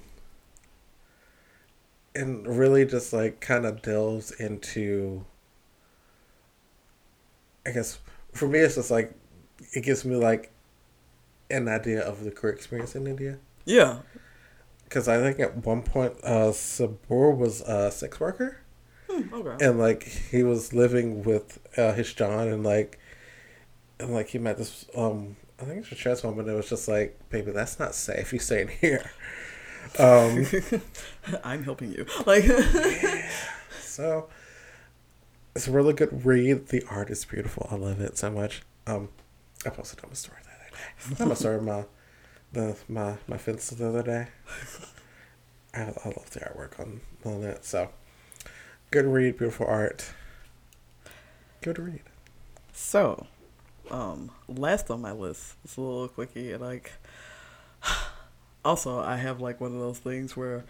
[2.15, 5.23] and really just like kind of delves into
[7.65, 7.99] i guess
[8.33, 9.13] for me it's just like
[9.73, 10.51] it gives me like
[11.55, 13.99] an idea of the queer experience in india yeah.
[14.83, 18.59] because i think at one point uh sabur was a sex worker
[19.09, 19.65] Hmm, okay.
[19.65, 22.99] and like he was living with uh, his John, and like,
[23.99, 26.49] and like he met this um I think it's a trans woman.
[26.49, 28.33] It was just like, baby, that's not safe.
[28.33, 29.11] You staying here.
[29.99, 30.45] Um,
[31.43, 32.05] I'm helping you.
[32.25, 32.43] Like
[33.81, 34.27] so
[35.55, 36.67] it's a really good read.
[36.69, 37.67] The art is beautiful.
[37.71, 38.63] I love it so much.
[38.87, 39.09] Um,
[39.65, 40.39] I posted on my story
[41.09, 41.43] the other day.
[41.43, 41.85] Not my my
[42.51, 44.27] the my my fence the other day.
[45.73, 47.65] I I love the artwork on on that.
[47.65, 47.89] So
[48.91, 50.11] good read, beautiful art.
[51.61, 52.03] Good read.
[52.73, 53.27] So,
[53.89, 56.91] um, last on my list, it's a little quickie, and like,
[58.65, 60.63] also I have like one of those things where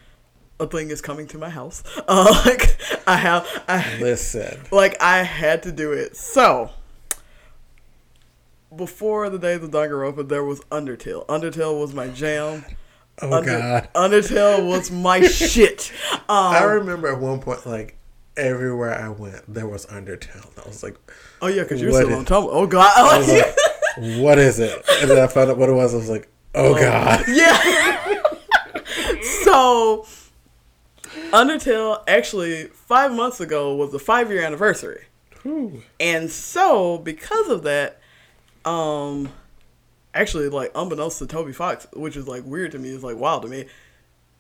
[0.60, 1.84] a thing is coming to my house.
[2.08, 2.78] Uh, like
[3.08, 4.62] I have, I Listen.
[4.72, 6.16] like I had to do it.
[6.16, 6.70] So,
[8.76, 11.26] before the days of Danganronpa, there was Undertale.
[11.28, 12.66] Undertale was my jam.
[13.22, 13.90] Oh Under- God.
[13.96, 15.92] Undertale was my shit.
[16.12, 17.98] Um, I remember at one point, like
[18.38, 20.50] everywhere I went, there was Undertale.
[20.64, 20.98] I was like,
[21.42, 22.50] oh yeah, because you're still is- on Tumblr.
[22.52, 22.92] Oh god.
[22.96, 23.56] I was like,
[24.22, 24.84] what is it?
[25.02, 25.94] And then I found out what it was.
[25.94, 27.24] I was like, oh God.
[27.28, 28.24] Yeah.
[29.44, 30.06] so,
[31.32, 35.06] Undertale actually five months ago was the five year anniversary,
[35.44, 35.82] Whew.
[36.00, 38.00] and so because of that,
[38.66, 39.32] um,
[40.14, 43.44] actually like unbeknownst to Toby Fox, which is like weird to me, is like wild
[43.44, 43.66] to me.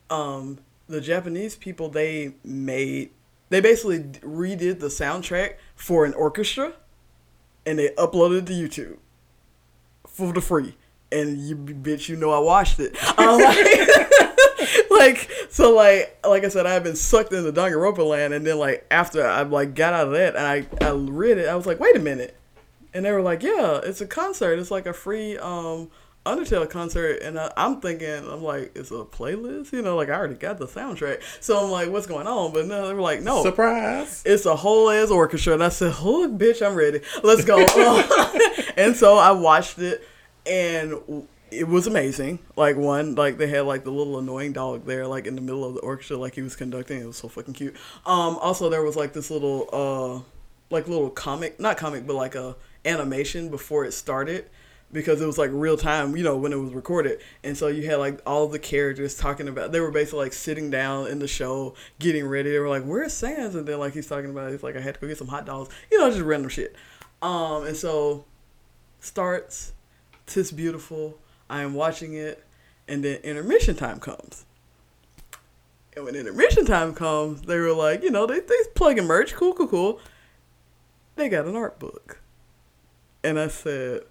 [0.09, 3.11] Um, the Japanese people they made
[3.49, 6.73] they basically redid the soundtrack for an orchestra,
[7.65, 8.97] and they uploaded it to YouTube
[10.07, 10.75] for the free.
[11.11, 12.97] And you bitch, you know I watched it.
[13.17, 18.45] Um, like, like, so like like I said, I've been sucked into Danganronpa land, and
[18.45, 21.55] then like after I like got out of that and I I read it, I
[21.55, 22.35] was like, wait a minute,
[22.95, 24.57] and they were like, yeah, it's a concert.
[24.57, 25.89] It's like a free um
[26.25, 30.13] Undertale concert, and I, I'm thinking, I'm like, it's a playlist, you know, like I
[30.13, 32.51] already got the soundtrack, so I'm like, what's going on?
[32.51, 34.23] But no, they were like, no, Surprise.
[34.25, 35.53] it's a whole ass orchestra.
[35.53, 37.01] And I said, oh, bitch, I'm ready.
[37.21, 37.59] Let's go.
[38.75, 40.01] and so I watched it,
[40.47, 42.39] and it was amazing.
[42.55, 45.63] Like, one, like, they had, like, the little annoying dog there, like, in the middle
[45.63, 47.01] of the orchestra, like, he was conducting.
[47.01, 47.75] It was so fucking cute.
[48.03, 52.33] Um, also, there was, like, this little, uh, like, little comic, not comic, but, like,
[52.33, 52.55] a
[52.85, 54.49] animation before it started
[54.91, 57.19] because it was like real time, you know, when it was recorded.
[57.43, 60.69] And so you had like all the characters talking about they were basically like sitting
[60.69, 62.51] down in the show, getting ready.
[62.51, 63.55] They were like, Where's Sans?
[63.55, 65.45] And then like he's talking about he's like, I had to go get some hot
[65.45, 65.73] dogs.
[65.91, 66.75] You know, just random shit.
[67.21, 68.25] Um and so
[68.99, 69.73] starts,
[70.25, 72.43] tis beautiful, I am watching it,
[72.87, 74.45] and then intermission time comes.
[75.95, 79.33] And when intermission time comes, they were like, you know, they they plug plugging merch,
[79.33, 79.99] cool, cool, cool.
[81.15, 82.19] They got an art book.
[83.25, 84.01] And I said,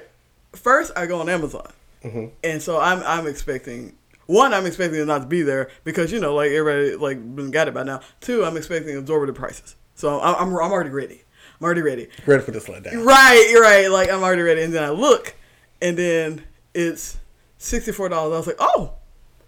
[0.53, 1.71] first I go on Amazon,
[2.05, 2.31] Mhm.
[2.43, 3.95] and so I'm I'm expecting
[4.27, 7.51] one, I'm expecting it not to be there because you know, like everybody like been
[7.51, 8.01] got it by now.
[8.21, 11.23] Two, I'm expecting absorbent prices, so I'm, I'm I'm already ready.
[11.61, 12.09] I'm already ready.
[12.27, 13.05] Ready for this letdown.
[13.05, 13.91] Right, you're right.
[13.91, 15.35] Like I'm already ready, and then I look,
[15.83, 16.45] and then
[16.75, 17.19] it's
[17.59, 18.35] sixty four dollars.
[18.35, 18.93] I was like, oh,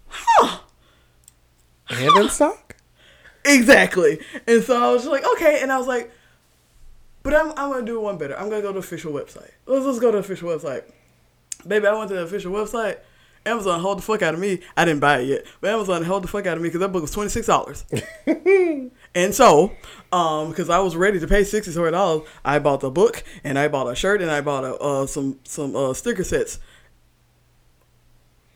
[0.07, 0.59] huh,
[1.89, 2.70] And in stock.
[3.45, 4.19] Exactly.
[4.47, 6.11] And so I was like, okay, and I was like,
[7.23, 8.37] but I'm I'm gonna do one better.
[8.37, 9.51] I'm gonna go to the official website.
[9.65, 10.83] Let's let's go to the official website.
[11.67, 12.97] Baby, I went to the official website.
[13.45, 14.59] Amazon hold the fuck out of me.
[14.77, 16.91] I didn't buy it yet, but Amazon held the fuck out of me because that
[16.91, 17.85] book was twenty six dollars.
[19.15, 19.71] and so,
[20.11, 23.57] um, because I was ready to pay sixty four dollars, I bought the book and
[23.57, 26.59] I bought a shirt and I bought a uh, some some uh, sticker sets.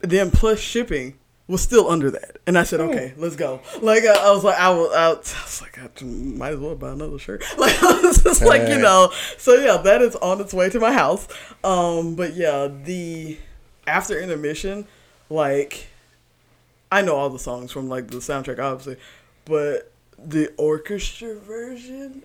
[0.02, 3.61] Then plus shipping was still under that, and I said, okay, let's go.
[3.81, 6.91] Like I, I was like, I was, I was like, I might as well buy
[6.91, 7.43] another shirt.
[7.57, 9.11] Like I was just like, you know.
[9.38, 11.27] So yeah, that is on its way to my house.
[11.63, 13.38] Um, but yeah, the
[13.85, 14.88] after intermission,
[15.30, 15.88] like
[16.91, 18.97] I know all the songs from like the soundtrack, obviously,
[19.45, 22.23] but the orchestra version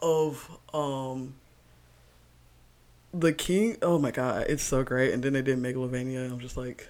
[0.00, 1.34] of um
[3.12, 6.40] the king oh my god it's so great and then they did megalovania and i'm
[6.40, 6.88] just like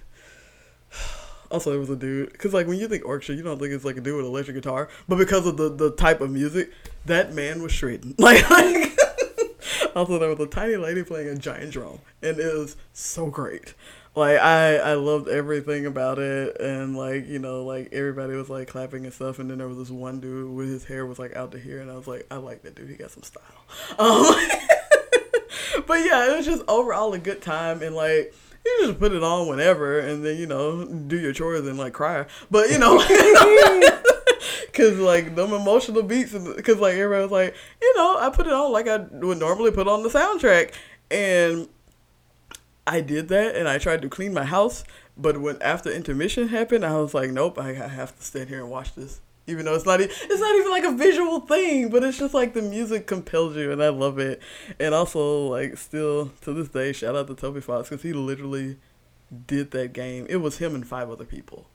[1.51, 2.31] also it was a dude.
[2.31, 4.55] Because like when you think orchestra you don't think it's like a dude with electric
[4.55, 6.71] guitar but because of the the type of music
[7.05, 8.15] that man was shredding.
[8.19, 8.97] Like, like
[9.95, 13.73] also there was a tiny lady playing a giant drum and it was so great.
[14.15, 18.69] Like i i loved everything about it and like you know like everybody was like
[18.69, 21.35] clapping and stuff and then there was this one dude with his hair was like
[21.35, 22.89] out to here and i was like i like that dude.
[22.89, 23.43] He got some style.
[23.99, 24.35] Um
[25.87, 28.33] but yeah it was just overall a good time and like
[28.65, 31.93] you just put it on whenever and then you know do your chores and like
[31.93, 32.25] cry.
[32.49, 32.99] But you know
[34.73, 38.53] Cause like them emotional beats, cause like everybody was like, you know, I put it
[38.53, 40.73] on like I would normally put on the soundtrack,
[41.09, 41.69] and
[42.85, 44.83] I did that, and I tried to clean my house,
[45.17, 48.59] but when after intermission happened, I was like, nope, I, I have to stand here
[48.59, 51.89] and watch this, even though it's not, e- it's not even like a visual thing,
[51.89, 54.41] but it's just like the music compels you, and I love it,
[54.79, 58.77] and also like still to this day, shout out to Toby Fox, cause he literally
[59.47, 60.25] did that game.
[60.29, 61.67] It was him and five other people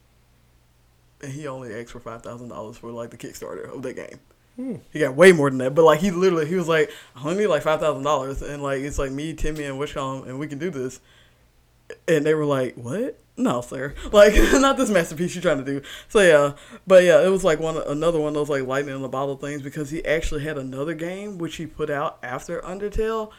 [1.21, 4.19] and he only asked for five thousand dollars for like the Kickstarter of that game.
[4.55, 4.75] Hmm.
[4.91, 7.43] He got way more than that, but like he literally he was like, I only
[7.43, 10.47] need like five thousand dollars, and like it's like me, Temmie, and Wishcom, and we
[10.47, 10.99] can do this.
[12.07, 13.19] And they were like, "What?
[13.37, 13.93] No, sir.
[14.11, 16.53] Like not this masterpiece you're trying to do." So yeah,
[16.85, 19.37] but yeah, it was like one another one of those like lightning in the bottle
[19.37, 23.31] things because he actually had another game which he put out after Undertale,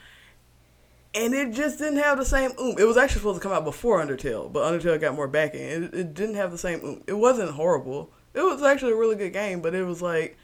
[1.14, 2.78] and it just didn't have the same oomph.
[2.78, 5.60] It was actually supposed to come out before Undertale, but Undertale got more backing.
[5.60, 7.02] It, it didn't have the same oomph.
[7.06, 8.10] It wasn't horrible.
[8.34, 10.38] It was actually a really good game, but it was like,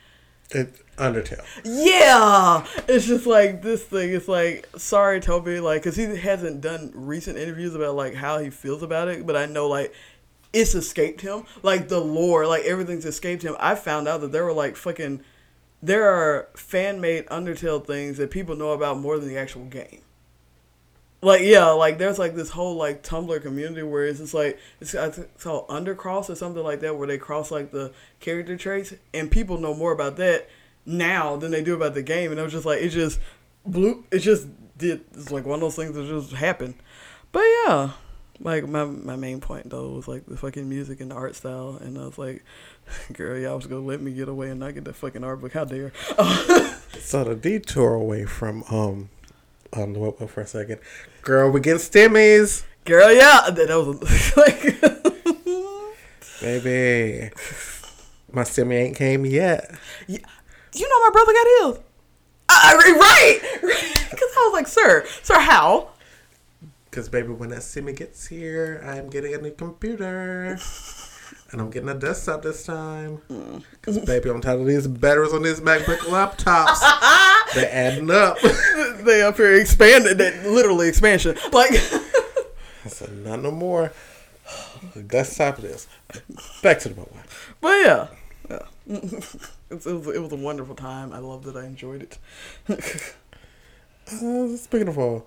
[0.51, 1.45] It Undertale.
[1.65, 4.12] yeah, it's just like this thing.
[4.12, 8.51] It's like, sorry, Toby, like, cause he hasn't done recent interviews about like how he
[8.51, 9.95] feels about it, but I know like
[10.53, 11.45] it's escaped him.
[11.62, 13.57] Like the lore, like everything's escaped him.
[13.61, 15.23] I found out that there were like fucking,
[15.83, 20.01] there are fan made Undertale things that people know about more than the actual game
[21.20, 24.95] like yeah, like there's like this whole like Tumblr community where it's just like it's,
[24.95, 29.31] it's called Undercross or something like that where they cross like the character traits and
[29.31, 30.49] people know more about that
[30.86, 33.19] now than they do about the game and it was just like it just
[33.66, 34.47] blew it just
[34.78, 36.74] did it's like one of those things that just happened.
[37.32, 37.90] But yeah.
[38.40, 41.77] Like my my main point though was like the fucking music and the art style
[41.81, 42.45] and I was like,
[43.12, 45.53] girl, y'all was gonna let me get away and not get that fucking art book.
[45.53, 45.93] How dare?
[47.01, 49.11] So the detour away from um
[49.73, 50.78] um the web for a second.
[51.23, 52.65] Girl, we getting stimmies.
[52.85, 54.81] girl, yeah, that was like
[56.40, 57.31] Baby.
[58.32, 59.70] My stimmy ain't came yet.
[60.07, 60.19] Yeah.
[60.74, 61.47] You know my brother got
[61.77, 61.85] his.
[62.51, 63.40] Uh, right,
[64.11, 65.90] because I was like, sir, sir, how?
[66.90, 70.59] Cause baby, when that stimmy gets here, I'm getting a new computer.
[71.51, 73.20] And I'm getting a desktop this time.
[73.82, 76.81] Cause baby, I'm tired of these batteries on these MacBook laptops.
[77.55, 78.39] They're adding up.
[78.99, 81.37] They up here expanded that literally expansion.
[81.53, 81.70] Like,
[82.85, 83.93] I said, not no more.
[84.97, 85.87] That's top of this.
[86.62, 87.16] Back to the mobile.
[87.61, 88.07] but yeah,
[88.51, 88.59] yeah.
[89.70, 91.12] It, was, it was a wonderful time.
[91.12, 91.55] I loved it.
[91.55, 92.19] I enjoyed it.
[94.11, 95.23] Uh, speaking of a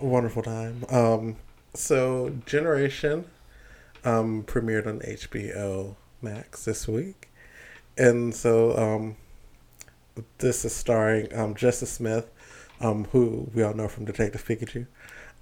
[0.00, 1.36] wonderful time, um,
[1.74, 3.26] so Generation
[4.04, 7.28] um, premiered on HBO Max this week,
[7.98, 9.16] and so um,
[10.38, 12.30] this is starring um, Justice Smith,
[12.80, 14.86] um, who we all know from Detective Pikachu.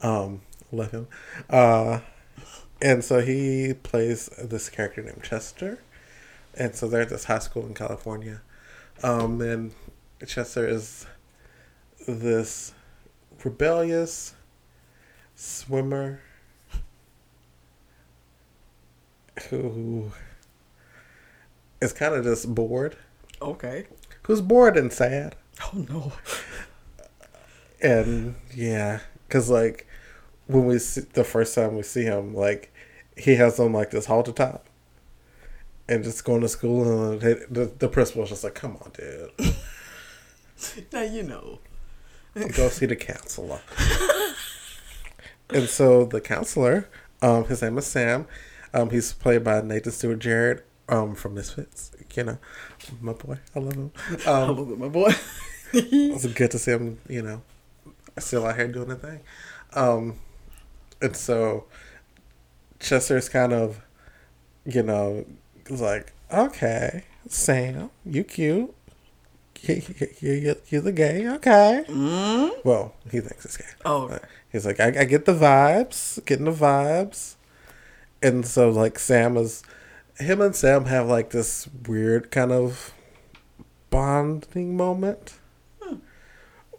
[0.02, 0.42] Um,
[0.72, 1.08] love him.
[1.48, 2.00] Uh,
[2.80, 5.82] and so he plays this character named Chester,
[6.54, 8.40] and so they're at this high school in California,
[9.02, 9.72] um, and
[10.26, 11.06] Chester is
[12.06, 12.72] this
[13.44, 14.34] rebellious
[15.34, 16.20] swimmer
[19.48, 20.12] who
[21.80, 22.96] is kind of just bored.
[23.40, 23.86] Okay.
[24.30, 25.34] Who's bored and sad.
[25.60, 26.12] Oh no.
[27.82, 29.88] And yeah, because like
[30.46, 32.72] when we see the first time we see him, like
[33.16, 34.66] he has on like this halter top
[35.88, 39.32] and just going to school, and the, the, the principal's just like, "Come on, dude,
[40.92, 41.58] Now you know.
[42.54, 43.58] go see the counselor."
[45.48, 46.88] and so the counselor,
[47.20, 48.28] um, his name is Sam.
[48.72, 51.92] Um, he's played by Nathan Stewart Jarrett, um, from Misfits.
[52.14, 52.38] You know,
[53.00, 53.90] my boy, I love him.
[54.26, 55.12] I Um, love it, my boy.
[55.72, 57.42] it's good to see him, you know,
[58.18, 59.20] still out here doing the thing.
[59.74, 60.16] Um,
[61.00, 61.64] and so
[62.80, 63.80] Chester's kind of,
[64.64, 65.24] you know,
[65.70, 68.74] like, okay, Sam, you cute.
[69.62, 69.82] You,
[70.20, 71.84] you, you, you're the gay, okay.
[71.86, 72.64] mm?
[72.64, 73.66] Well, he thinks it's gay.
[73.84, 74.18] Oh,
[74.50, 77.34] He's like, I, I get the vibes, getting the vibes.
[78.22, 79.62] And so, like, Sam is,
[80.20, 82.92] him and Sam have, like, this weird kind of
[83.90, 85.34] bonding moment.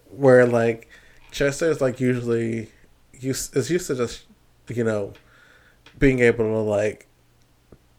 [0.09, 0.89] Where, like,
[1.31, 2.69] Chester is, like, usually
[3.19, 4.25] used, is used to just,
[4.67, 5.13] you know,
[5.97, 7.07] being able to, like,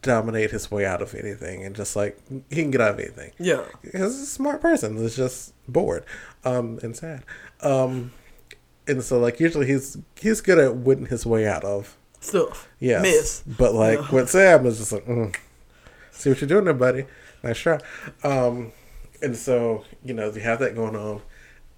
[0.01, 3.31] dominate his way out of anything and just, like, he can get out of anything.
[3.39, 3.63] Yeah.
[3.81, 4.95] he's a smart person.
[4.97, 6.05] That's just bored
[6.43, 7.23] um and sad.
[7.61, 8.11] Um
[8.87, 12.67] and so like usually he's he's good at winning his way out of Stuff.
[13.01, 13.41] Miss.
[13.45, 14.11] but like Yeah.
[14.11, 15.35] with sam is just like mm,
[16.11, 17.05] see what you're doing there buddy
[17.43, 17.79] nice try
[18.23, 18.71] um
[19.21, 21.21] and so you know you have that going on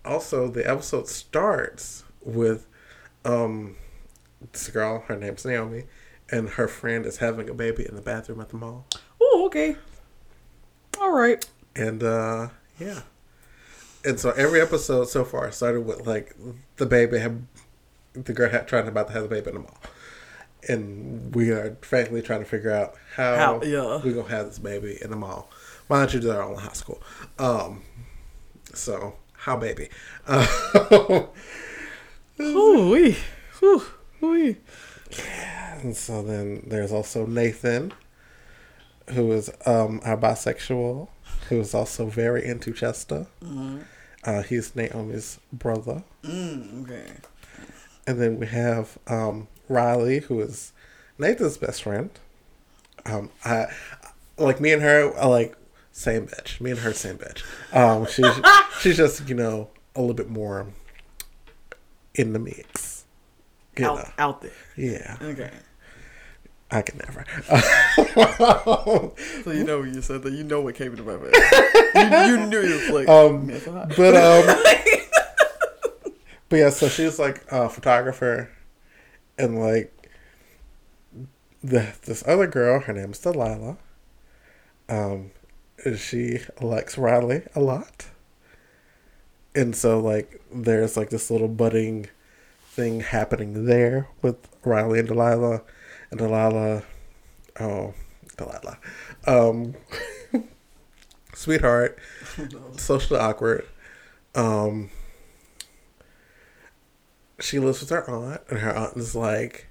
[0.05, 2.67] also the episode starts with
[3.25, 3.75] um
[4.51, 5.83] this girl her name's naomi
[6.31, 8.85] and her friend is having a baby in the bathroom at the mall
[9.21, 9.75] Oh, okay.
[11.01, 11.45] All right.
[11.75, 12.49] And uh
[12.79, 13.01] yeah.
[14.05, 16.35] And so every episode so far started with like
[16.77, 17.45] the baby had
[18.13, 19.77] the girl had trying about to have the baby in the mall.
[20.67, 24.01] And we are frankly trying to figure out how, How- yeah.
[24.03, 25.49] we're gonna have this baby in the mall.
[25.89, 27.01] Mind you, they're all in high school.
[27.39, 27.83] Um
[28.73, 29.89] so how baby.
[30.27, 31.25] Uh,
[32.41, 33.17] Ooh wee.
[33.63, 33.83] Ooh
[34.21, 34.57] wee.
[35.81, 37.93] and so then there's also Nathan,
[39.11, 41.07] who is um our bisexual,
[41.49, 43.27] who is also very into Chester.
[44.23, 46.03] Uh, he's Naomi's brother.
[46.23, 47.11] Mm, okay.
[48.07, 50.71] And then we have um, Riley, who is
[51.17, 52.09] Nathan's best friend.
[53.05, 53.67] Um, I
[54.37, 55.55] like me and her are like
[55.91, 56.59] same bitch.
[56.59, 57.43] Me and her same bitch.
[57.75, 58.25] Um, she's
[58.81, 60.67] she's just you know a little bit more
[62.15, 63.05] in the mix.
[63.77, 63.97] You know.
[63.97, 64.51] Out, out there.
[64.77, 65.51] Yeah, Okay.
[66.71, 67.25] I can never.
[69.43, 72.27] So you know you said that, you know what came into my head.
[72.27, 73.89] you, you knew it was like, Um, man, so hot.
[73.95, 74.63] but um,
[76.49, 76.69] but yeah.
[76.69, 78.49] So she's like a photographer,
[79.37, 79.91] and like
[81.63, 83.77] the this other girl, her name's Delilah.
[84.87, 85.31] Um,
[85.97, 88.07] she likes Riley a lot,
[89.53, 92.07] and so like there's like this little budding
[92.69, 95.61] thing happening there with Riley and Delilah,
[96.11, 96.83] and Delilah,
[97.59, 97.93] oh,
[98.37, 98.77] Delilah,
[99.25, 99.75] um,
[101.33, 101.97] sweetheart,
[102.77, 103.65] socially awkward.
[104.35, 104.89] Um,
[107.39, 109.67] she lives with her aunt, and her aunt is like,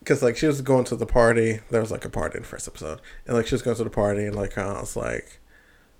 [0.00, 1.60] because like she was going to the party.
[1.70, 3.84] There was like a party in the first episode, and like she was going to
[3.84, 5.40] the party, and like her aunt was like,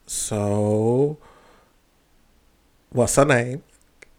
[0.06, 1.18] "So,
[2.90, 3.62] what's her name?"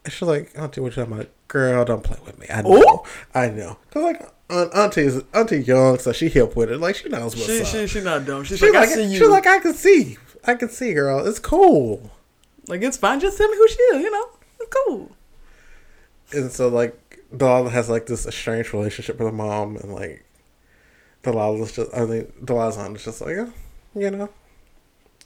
[0.04, 2.46] And she's like, "Auntie, what you talking about?" Girl, don't play with me.
[2.48, 3.02] I know, Ooh.
[3.34, 3.76] I know.
[3.90, 6.78] Cause like aunt, auntie's auntie young, so she hip with it.
[6.78, 7.66] Like she knows what's she, up.
[7.66, 8.44] she, she not dumb.
[8.44, 9.18] She's She's like, like, I see you.
[9.18, 11.26] she's like, I can see, I can see, girl.
[11.26, 12.10] It's cool.
[12.68, 13.20] like, it's fine.
[13.20, 14.28] Just tell me who she is, you know?
[14.60, 15.10] It's cool.
[16.34, 20.24] And so like Delilah has like this estranged relationship with her mom, and like
[21.22, 23.50] Delilah's just, I think Delilah's aunt is just like, yeah,
[23.94, 24.28] you know,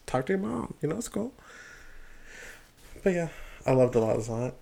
[0.06, 0.74] talk to your mom.
[0.82, 1.32] You know, it's cool.
[3.02, 3.28] But yeah,
[3.64, 4.54] I love Delilah's aunt.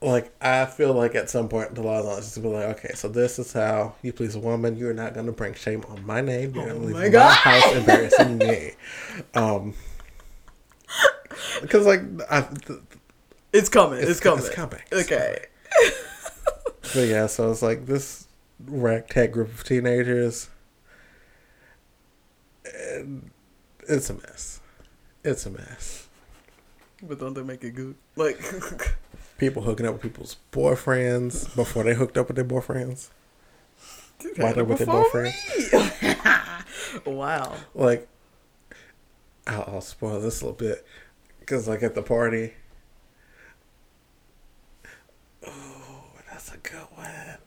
[0.00, 2.94] Like I feel like at some point Delilah's aunt is just gonna be like, okay,
[2.94, 4.76] so this is how you please a woman.
[4.76, 6.54] You're not gonna bring shame on my name.
[6.54, 8.72] You're Oh gonna leave my my, house embarrassing me.
[9.34, 9.74] Um,
[11.60, 12.00] because like
[12.30, 12.48] I,
[13.52, 13.98] It's coming.
[14.00, 14.44] It's, It's- coming.
[14.44, 14.80] it's coming.
[14.92, 15.46] Okay.
[16.94, 18.26] But yeah, so it's like this
[18.66, 20.50] ragtag group of teenagers.
[23.88, 24.60] It's a mess.
[25.24, 26.08] It's a mess.
[27.02, 27.94] But don't they make it good?
[28.16, 28.38] Like,
[29.38, 33.08] People hooking up with people's boyfriends before they hooked up with their boyfriends.
[34.36, 36.14] Why they with their me.
[37.16, 37.54] wow.
[37.74, 38.06] Like,
[39.46, 40.84] I'll, I'll spoil this a little bit.
[41.40, 42.52] Because, like, at the party.
[45.44, 47.10] Oh, that's a good one.
[47.10, 47.40] That's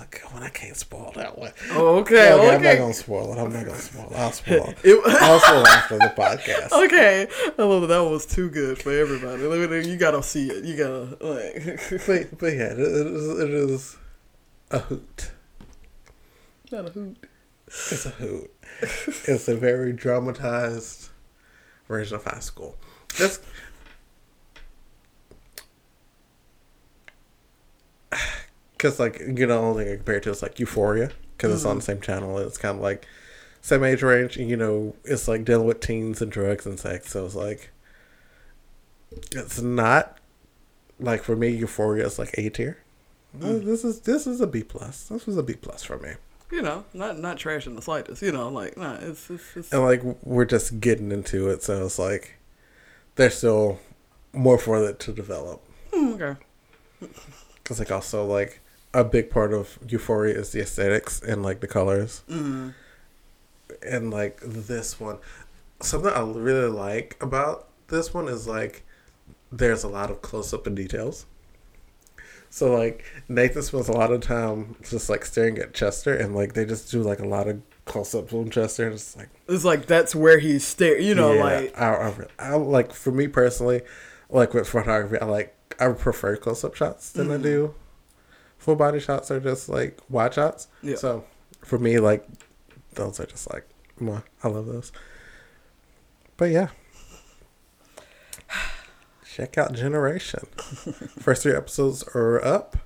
[0.00, 0.42] was a good one.
[0.42, 1.52] I can't spoil that one.
[1.72, 3.38] Oh, okay, Okay, I'm not gonna spoil it.
[3.40, 4.16] I'm not gonna spoil it.
[4.16, 4.78] I'll spoil it.
[4.84, 6.72] It- I'll spoil after the podcast.
[6.86, 7.26] Okay,
[7.58, 7.88] I love that.
[7.88, 9.42] That was too good for everybody.
[9.42, 10.64] Look at it, You gotta see it.
[10.64, 11.80] You gotta like.
[12.06, 13.96] But, but yeah, it, it, is, it is
[14.70, 15.30] a hoot.
[16.72, 17.16] Not a hoot.
[17.66, 18.50] It's a hoot.
[18.80, 21.08] it's a very dramatized
[21.88, 22.76] version of high school.
[23.18, 23.40] That's
[28.80, 31.66] because like you know, only thing I compare it to is like Euphoria because it's
[31.66, 32.38] on the same channel.
[32.38, 33.06] It's kind of like
[33.60, 34.38] same age range.
[34.38, 37.10] and, You know, it's like dealing with teens and drugs and sex.
[37.10, 37.70] So it's like
[39.32, 40.16] it's not
[40.98, 41.48] like for me.
[41.48, 42.78] Euphoria is like A tier.
[43.42, 45.08] Uh, This is this is a B plus.
[45.08, 46.12] This was a B plus for me.
[46.50, 48.22] You know, not not trash in the slightest.
[48.22, 51.84] You know, like nah, it's it's, it's and like we're just getting into it, so
[51.84, 52.38] it's like
[53.16, 53.78] there's still
[54.32, 55.62] more for it to develop.
[55.92, 56.36] hmm, okay.
[57.62, 58.60] Because like also like
[58.92, 62.74] a big part of Euphoria is the aesthetics and like the colors, Mm.
[63.86, 65.18] and like this one,
[65.80, 68.82] something I really like about this one is like
[69.52, 71.26] there's a lot of close up and details.
[72.50, 76.54] So like Nathan spends a lot of time just like staring at Chester, and like
[76.54, 79.28] they just do like a lot of close ups on Chester, and it's like.
[79.48, 81.04] It's like that's where he's staring.
[81.06, 82.14] You know, Yeah, like I, I,
[82.52, 83.82] I like for me personally,
[84.28, 87.42] like with photography, I like I prefer close up shots than I Mm.
[87.42, 87.74] do
[88.60, 90.68] full body shots are just like wide shots.
[90.82, 90.96] Yeah.
[90.96, 91.24] So
[91.62, 92.24] for me, like
[92.94, 93.66] those are just like
[94.00, 94.92] mwah, I love those.
[96.36, 96.68] But yeah.
[99.34, 100.46] Check out Generation.
[101.18, 102.76] First three episodes are up.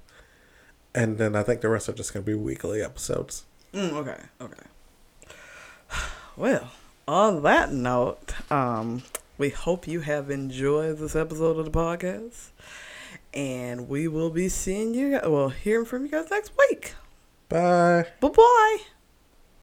[0.94, 3.44] And then I think the rest are just gonna be weekly episodes.
[3.72, 4.62] Mm, okay, okay.
[6.36, 6.72] Well,
[7.06, 9.04] on that note, um,
[9.38, 12.50] we hope you have enjoyed this episode of the podcast,
[13.34, 16.94] and we will be seeing you, guys, well, hearing from you guys next week.
[17.48, 18.06] Bye.
[18.20, 18.78] Bye bye.